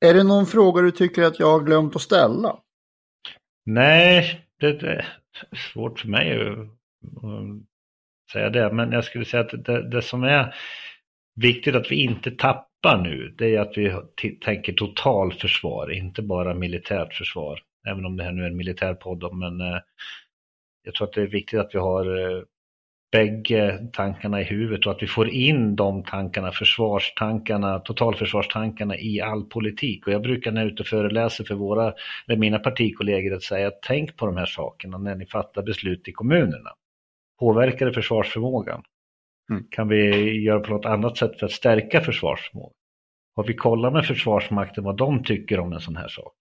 [0.00, 2.58] Är det någon fråga du tycker att jag har glömt att ställa?
[3.64, 4.92] Nej, det, det
[5.50, 6.68] är svårt för mig att
[8.32, 8.72] säga det.
[8.72, 10.54] Men jag skulle säga att det, det som är
[11.34, 13.94] viktigt att vi inte tappar nu, det är att vi
[14.44, 17.60] tänker totalförsvar, inte bara militärt försvar.
[17.88, 19.80] Även om det här nu är en militärpodd, men eh,
[20.84, 22.42] jag tror att det är viktigt att vi har eh,
[23.12, 29.44] bägge tankarna i huvudet och att vi får in de tankarna, försvarstankarna, totalförsvarstankarna i all
[29.44, 30.06] politik.
[30.06, 31.94] Och jag brukar när jag är ute och föreläser för våra,
[32.28, 36.12] eller mina partikollegor att säga tänk på de här sakerna när ni fattar beslut i
[36.12, 36.70] kommunerna.
[37.42, 38.82] Påverkar det försvarsförmågan?
[39.50, 39.64] Mm.
[39.70, 42.74] Kan vi göra på något annat sätt för att stärka försvarsförmågan?
[43.36, 46.32] Har vi kollat med Försvarsmakten vad de tycker om en sån här sak?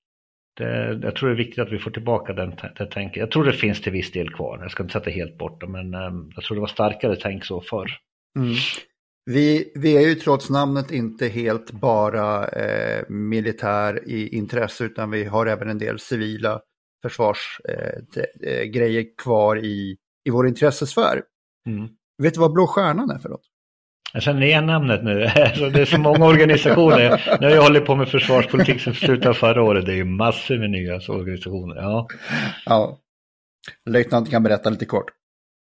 [0.57, 3.17] Det, jag tror det är viktigt att vi får tillbaka den, det tänket.
[3.17, 4.59] Jag tror det finns till viss del kvar.
[4.61, 7.45] Jag ska inte sätta helt bort det, men um, jag tror det var starkare tänk
[7.45, 7.91] så förr.
[8.39, 8.53] Mm.
[9.25, 15.23] Vi, vi är ju trots namnet inte helt bara eh, militär i intresse, utan vi
[15.23, 16.61] har även en del civila
[17.01, 21.21] försvarsgrejer eh, eh, kvar i, i vår intressesfär.
[21.67, 21.89] Mm.
[22.23, 23.45] Vet du vad Blå Stjärnan är för något?
[24.13, 25.25] Jag känner igen namnet nu.
[25.35, 27.37] Alltså, det är så många organisationer.
[27.41, 29.85] Nu har jag hållit på med försvarspolitik sedan slutet av förra året.
[29.85, 31.75] Det är ju massor med nya organisationer.
[31.75, 32.07] Ja.
[32.65, 32.99] Ja.
[33.89, 35.05] Löjtnant kan berätta lite kort.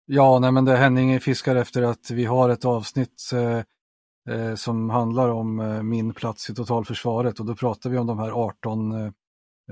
[0.06, 4.90] Ja, nej men det Henning fiskar efter att vi har ett avsnitt eh, eh, som
[4.90, 8.92] handlar om eh, min plats i totalförsvaret och då pratar vi om de här 18
[8.92, 9.06] eh,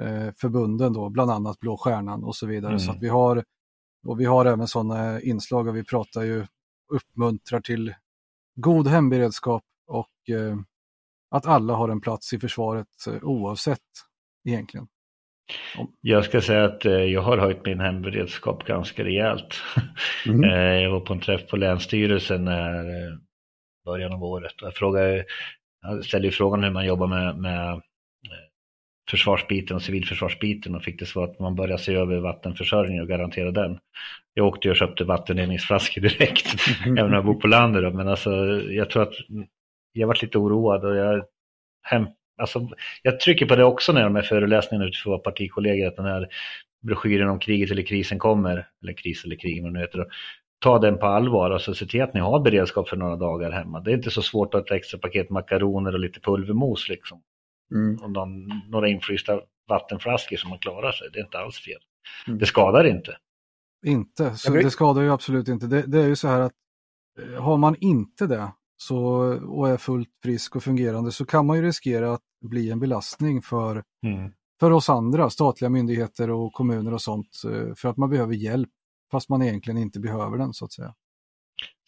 [0.02, 2.72] eh, förbunden då, bland annat Blå Stjärnan och så vidare.
[2.72, 2.80] Mm.
[2.80, 3.44] Så att vi har,
[4.08, 6.45] och vi har även sådana inslag och vi pratar ju,
[6.93, 7.93] uppmuntrar till
[8.56, 10.58] god hemberedskap och eh,
[11.32, 13.80] att alla har en plats i försvaret eh, oavsett
[14.47, 14.88] egentligen.
[16.02, 19.56] Jag ska säga att eh, jag har höjt min hemberedskap ganska rejält.
[20.28, 20.43] Mm.
[20.43, 23.18] Eh, jag var på en träff på Länsstyrelsen när eh,
[23.86, 24.62] början av året.
[24.62, 25.26] Och Jag, frågade,
[25.82, 27.82] jag ställde ju frågan hur man jobbar med, med
[29.10, 33.51] försvarsbiten och civilförsvarsbiten och fick det svar att man börjar se över vattenförsörjningen och garantera
[33.51, 33.80] den.
[34.34, 36.55] Jag åkte ju och köpte vattenledningsflaskor direkt,
[36.86, 37.84] även om jag bor på landet.
[37.84, 37.91] då.
[37.91, 38.32] Men alltså,
[38.70, 39.14] jag tror att
[39.93, 41.24] jag varit lite oroad och jag,
[41.82, 42.07] hem,
[42.41, 42.70] alltså,
[43.03, 46.28] jag trycker på det också när de här föreläsningarna för våra partikollegor, att den här
[46.82, 50.05] broschyren om kriget eller krisen kommer, eller kris eller krig, vad det nu heter, då,
[50.60, 53.51] ta den på allvar och så se till att ni har beredskap för några dagar
[53.51, 53.80] hemma.
[53.80, 57.22] Det är inte så svårt att ha ett extra paket makaroner och lite pulvermos liksom.
[57.72, 58.03] Mm.
[58.03, 61.09] Och någon, några infrysta vattenflaskor som man klarar sig.
[61.13, 61.82] Det är inte alls fel.
[62.28, 62.39] Mm.
[62.39, 63.17] Det skadar inte.
[63.86, 65.67] Inte, så det skadar ju absolut inte.
[65.67, 66.53] Det, det är ju så här att
[67.22, 68.99] eh, har man inte det så,
[69.47, 73.41] och är fullt frisk och fungerande så kan man ju riskera att bli en belastning
[73.41, 73.84] för,
[74.59, 78.70] för oss andra, statliga myndigheter och kommuner och sånt, eh, för att man behöver hjälp
[79.11, 80.93] fast man egentligen inte behöver den så att säga.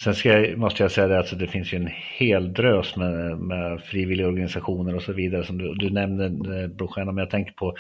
[0.03, 3.37] Sen ska jag, måste jag säga det, alltså det finns ju en hel drös med,
[3.37, 5.43] med frivilliga organisationer och så vidare.
[5.43, 7.75] Som du, du nämnde eh, Brostjärnan, men jag tänker på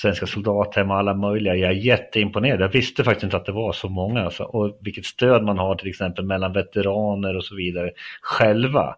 [0.00, 1.54] Svenska soldathem och alla möjliga.
[1.54, 2.60] Jag är jätteimponerad.
[2.60, 4.24] Jag visste faktiskt inte att det var så många.
[4.24, 4.44] Alltså.
[4.44, 7.90] Och vilket stöd man har till exempel mellan veteraner och så vidare
[8.22, 8.96] själva.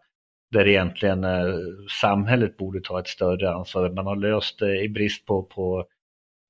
[0.50, 1.54] Där egentligen eh,
[2.00, 3.90] samhället borde ta ett större ansvar.
[3.90, 5.84] Man har löst det i brist på, på,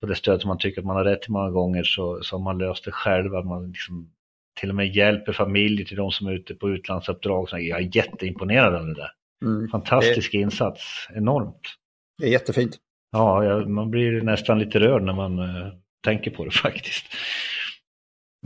[0.01, 2.37] på det stöd som man tycker att man har rätt till många gånger så, så
[2.37, 3.43] har man löst det själva.
[3.43, 4.14] Man liksom
[4.61, 7.49] till och med hjälper familjer till de som är ute på utlandsuppdrag.
[7.49, 9.11] Så Jag är jätteimponerad av det där.
[9.45, 9.69] Mm.
[9.69, 10.83] Fantastisk insats,
[11.15, 11.61] enormt.
[12.19, 12.77] Det är jättefint.
[13.13, 15.73] Ja, jag, man blir nästan lite rörd när man eh,
[16.05, 17.05] tänker på det faktiskt.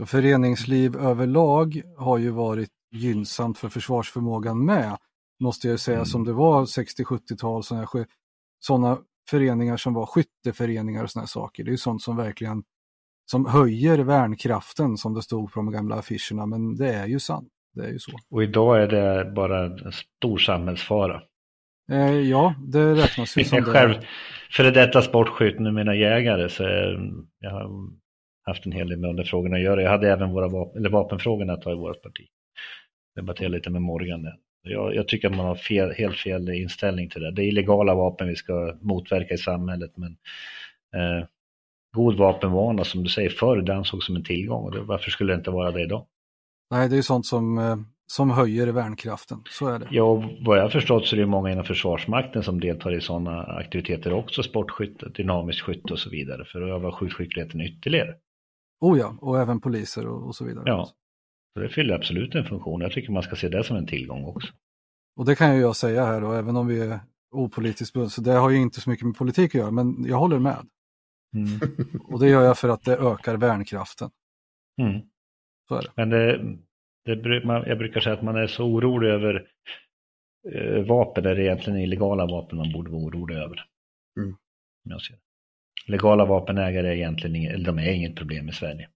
[0.05, 4.97] Föreningsliv överlag har ju varit gynnsamt för försvarsförmågan med,
[5.39, 6.05] måste jag säga, Mm.
[6.05, 8.05] som det var 60-70-tal, sådana, här-
[8.59, 8.97] sådana
[9.29, 11.63] föreningar som var skytteföreningar och sådana saker.
[11.63, 12.63] Det är ju sånt som verkligen
[13.31, 17.49] som höjer värnkraften som det stod på de gamla affischerna, men det är ju sant.
[17.73, 18.11] Det är ju så.
[18.31, 21.21] Och idag är det bara en stor samhällsfara.
[21.91, 23.71] Eh, ja, det räknas ju som Jag det.
[23.71, 23.93] själv,
[24.51, 26.63] före detta sportskytt, nu mina jägare, så
[27.39, 27.69] jag har
[28.45, 29.81] haft en hel del med de frågorna att göra.
[29.81, 32.27] Jag hade även våra vapen, eller vapenfrågorna att ta i vårt parti.
[33.15, 34.35] Debatterade lite med Morgan där.
[34.63, 37.31] Jag, jag tycker att man har fel, helt fel inställning till det.
[37.31, 40.17] Det är illegala vapen vi ska motverka i samhället, men
[40.95, 41.25] eh,
[41.95, 44.63] god vapenvana som du säger förr, det ansågs som en tillgång.
[44.63, 46.05] Och det, varför skulle det inte vara det idag?
[46.71, 47.77] Nej, det är ju sånt som, eh,
[48.07, 49.37] som höjer värnkraften.
[49.49, 49.87] Så är det.
[49.91, 54.13] Ja, vad jag förstått så är det många inom Försvarsmakten som deltar i sådana aktiviteter
[54.13, 58.15] också, sportskytte, dynamiskt skytte och så vidare, för att öva skjutskickligheten ytterligare.
[58.81, 60.63] Oh ja, och även poliser och, och så vidare.
[60.65, 60.89] Ja,
[61.53, 62.81] så det fyller absolut en funktion.
[62.81, 64.53] Jag tycker man ska se det som en tillgång också.
[65.15, 66.99] Och det kan ju jag säga här då, även om vi är
[67.31, 70.17] opolitiskt bundna, så det har ju inte så mycket med politik att göra, men jag
[70.17, 70.67] håller med.
[72.09, 74.09] Och det gör jag för att det ökar värnkraften.
[74.81, 75.01] Mm.
[75.67, 75.91] Så är det.
[75.95, 76.09] Men
[77.05, 79.47] det, det, man, jag brukar säga att man är så orolig över
[80.53, 83.65] eh, vapen, det egentligen är illegala vapen man borde vara orolig över.
[84.19, 84.35] Mm.
[84.83, 85.13] Jag ser.
[85.13, 85.91] det.
[85.91, 88.89] Legala vapenägare är egentligen inget, eller de är inget problem i Sverige.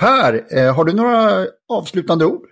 [0.00, 2.48] Per, eh, har du några avslutande ord?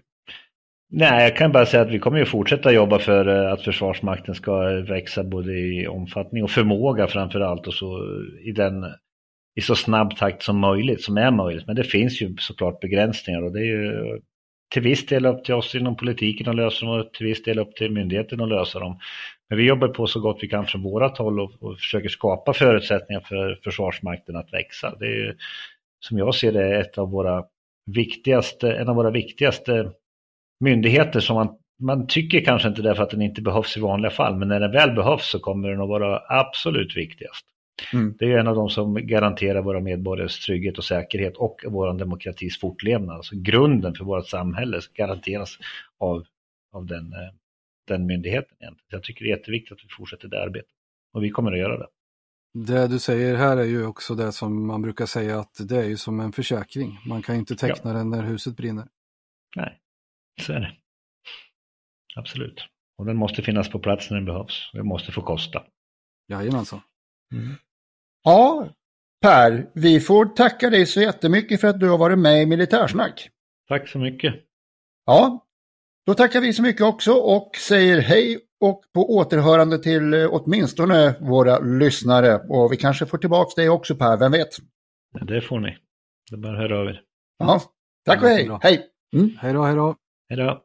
[0.88, 4.34] Nej, jag kan bara säga att vi kommer ju fortsätta jobba för eh, att Försvarsmakten
[4.34, 8.84] ska växa både i omfattning och förmåga framför allt och så eh, i den
[9.54, 11.66] i så snabb takt som möjligt, som är möjligt.
[11.66, 14.20] Men det finns ju såklart begränsningar och det är ju
[14.72, 17.58] till viss del upp till oss inom politiken att lösa dem och till viss del
[17.58, 18.98] upp till myndigheten att lösa dem.
[19.48, 22.52] Men vi jobbar på så gott vi kan från vårat håll och, och försöker skapa
[22.52, 24.94] förutsättningar för Försvarsmakten att växa.
[24.98, 25.34] Det är ju,
[26.00, 27.44] som jag ser det ett av våra
[27.86, 29.90] viktigaste, en av våra viktigaste
[30.60, 31.48] myndigheter som man,
[31.82, 34.72] man tycker kanske inte därför att den inte behövs i vanliga fall, men när den
[34.72, 37.46] väl behövs så kommer den att vara absolut viktigast.
[37.92, 38.14] Mm.
[38.18, 42.60] Det är en av de som garanterar våra medborgares trygghet och säkerhet och vår demokratis
[42.60, 43.16] fortlevnad.
[43.16, 45.58] Alltså grunden för vårt samhälle garanteras
[45.98, 46.24] av,
[46.72, 47.34] av den, eh,
[47.88, 48.56] den myndigheten.
[48.60, 48.86] Egentligen.
[48.90, 50.70] Jag tycker det är jätteviktigt att vi fortsätter det arbetet.
[51.12, 51.86] Och vi kommer att göra det.
[52.54, 55.84] Det du säger här är ju också det som man brukar säga att det är
[55.84, 56.98] ju som en försäkring.
[57.06, 58.86] Man kan inte teckna den när huset brinner.
[59.56, 59.78] Nej,
[60.42, 60.72] så är det.
[62.16, 62.60] Absolut.
[62.98, 64.70] Och den måste finnas på plats när den behövs.
[64.72, 65.62] Det måste få kosta.
[66.28, 66.80] Jajamensan.
[67.32, 67.54] Mm.
[68.24, 68.68] Ja,
[69.22, 73.30] Per, vi får tacka dig så jättemycket för att du har varit med i Militärsnack.
[73.68, 74.34] Tack så mycket.
[75.06, 75.46] Ja,
[76.06, 81.14] då tackar vi så mycket också och säger hej och på återhörande till eh, åtminstone
[81.20, 82.36] våra lyssnare.
[82.48, 84.48] Och vi kanske får tillbaka dig också Per, vem vet?
[85.20, 85.78] Det får ni.
[86.30, 87.02] Det är bara att höra av er.
[87.38, 87.62] Ja,
[88.04, 88.58] tack och hej.
[88.62, 88.86] Hej!
[89.16, 89.30] Mm.
[89.40, 89.96] Hej då, hej då.
[90.28, 90.62] Hej då.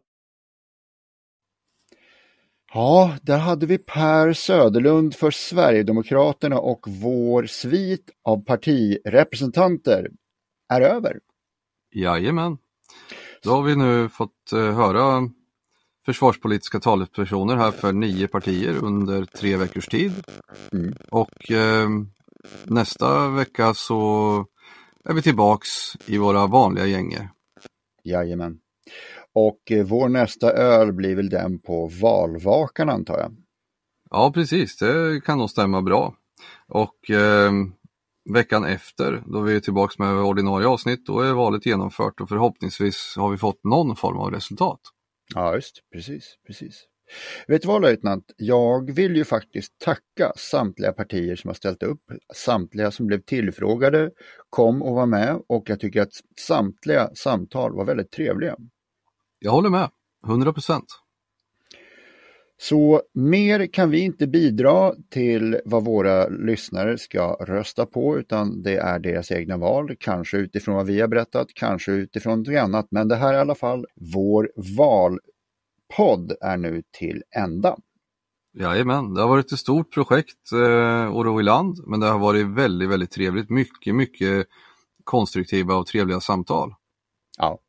[2.73, 10.11] Ja, där hade vi Per Söderlund för Sverigedemokraterna och vår svit av partirepresentanter
[10.69, 11.19] är över.
[11.91, 12.57] Jajamän.
[13.43, 15.29] Då har vi nu fått uh, höra
[16.05, 20.13] försvarspolitiska talespersoner här för nio partier under tre veckors tid.
[20.73, 20.93] Mm.
[21.11, 21.89] Och uh,
[22.65, 23.99] nästa vecka så
[25.05, 25.69] är vi tillbaks
[26.05, 27.29] i våra vanliga gänger.
[28.03, 28.59] Jajamän.
[29.33, 33.35] Och eh, vår nästa öl blir väl den på valvakan antar jag?
[34.09, 36.15] Ja precis, det kan nog stämma bra.
[36.67, 37.51] Och eh,
[38.33, 43.13] veckan efter, då vi är tillbaks med ordinarie avsnitt, då är valet genomfört och förhoppningsvis
[43.17, 44.79] har vi fått någon form av resultat.
[45.35, 46.87] Ja just precis, precis.
[47.47, 52.01] Vet du vad löjtnant, jag vill ju faktiskt tacka samtliga partier som har ställt upp,
[52.33, 54.11] samtliga som blev tillfrågade,
[54.49, 58.55] kom och var med och jag tycker att samtliga samtal var väldigt trevliga.
[59.43, 59.89] Jag håller med,
[60.27, 60.85] 100 procent.
[62.57, 68.77] Så mer kan vi inte bidra till vad våra lyssnare ska rösta på utan det
[68.77, 72.87] är deras egna val, kanske utifrån vad vi har berättat, kanske utifrån något annat.
[72.91, 77.77] Men det här är i alla fall vår valpodd är nu till ända.
[78.53, 82.47] Jajamän, det har varit ett stort projekt, eh, Oro i land, men det har varit
[82.47, 83.49] väldigt, väldigt trevligt.
[83.49, 84.47] Mycket, mycket
[85.03, 86.73] konstruktiva och trevliga samtal.
[87.37, 87.59] Ja,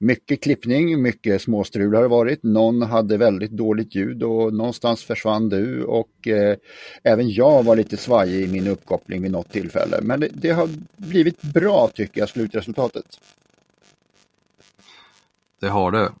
[0.00, 2.42] mycket klippning, mycket småstrul har det varit.
[2.42, 6.56] Någon hade väldigt dåligt ljud och någonstans försvann du och eh,
[7.02, 9.98] även jag var lite svajig i min uppkoppling vid något tillfälle.
[10.02, 13.20] Men det, det har blivit bra tycker jag, slutresultatet.
[15.60, 16.12] Det har det.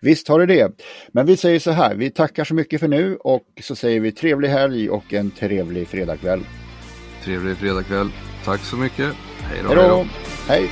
[0.00, 0.72] Visst har det det.
[1.08, 4.12] Men vi säger så här, vi tackar så mycket för nu och så säger vi
[4.12, 6.40] trevlig helg och en trevlig fredagkväll.
[7.24, 8.08] Trevlig fredagkväll.
[8.44, 9.14] Tack så mycket.
[9.40, 9.68] Hej då.
[9.68, 10.06] Hej då.
[10.48, 10.70] Hej.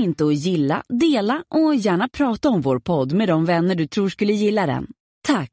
[0.00, 3.86] Glöm inte att gilla, dela och gärna prata om vår podd med de vänner du
[3.86, 4.86] tror skulle gilla den.
[5.26, 5.50] Tack!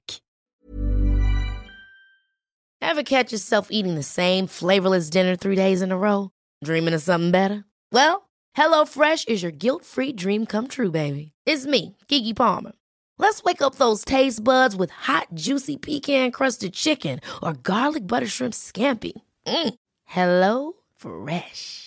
[2.81, 6.29] Have catch yourself eating the same flavorless dinner three days in a row?
[6.65, 7.63] Dreaming of something better?
[7.91, 8.21] Well,
[8.53, 11.31] hello fresh is your guilt free dream come true baby.
[11.45, 12.71] It's me, Gigi Palmer.
[13.19, 18.27] Let's wake up those taste buds with hot juicy pecan crusted chicken or garlic butter
[18.27, 19.11] shrimp scampi.
[19.45, 19.73] Mm.
[20.05, 21.86] Hello Fresh.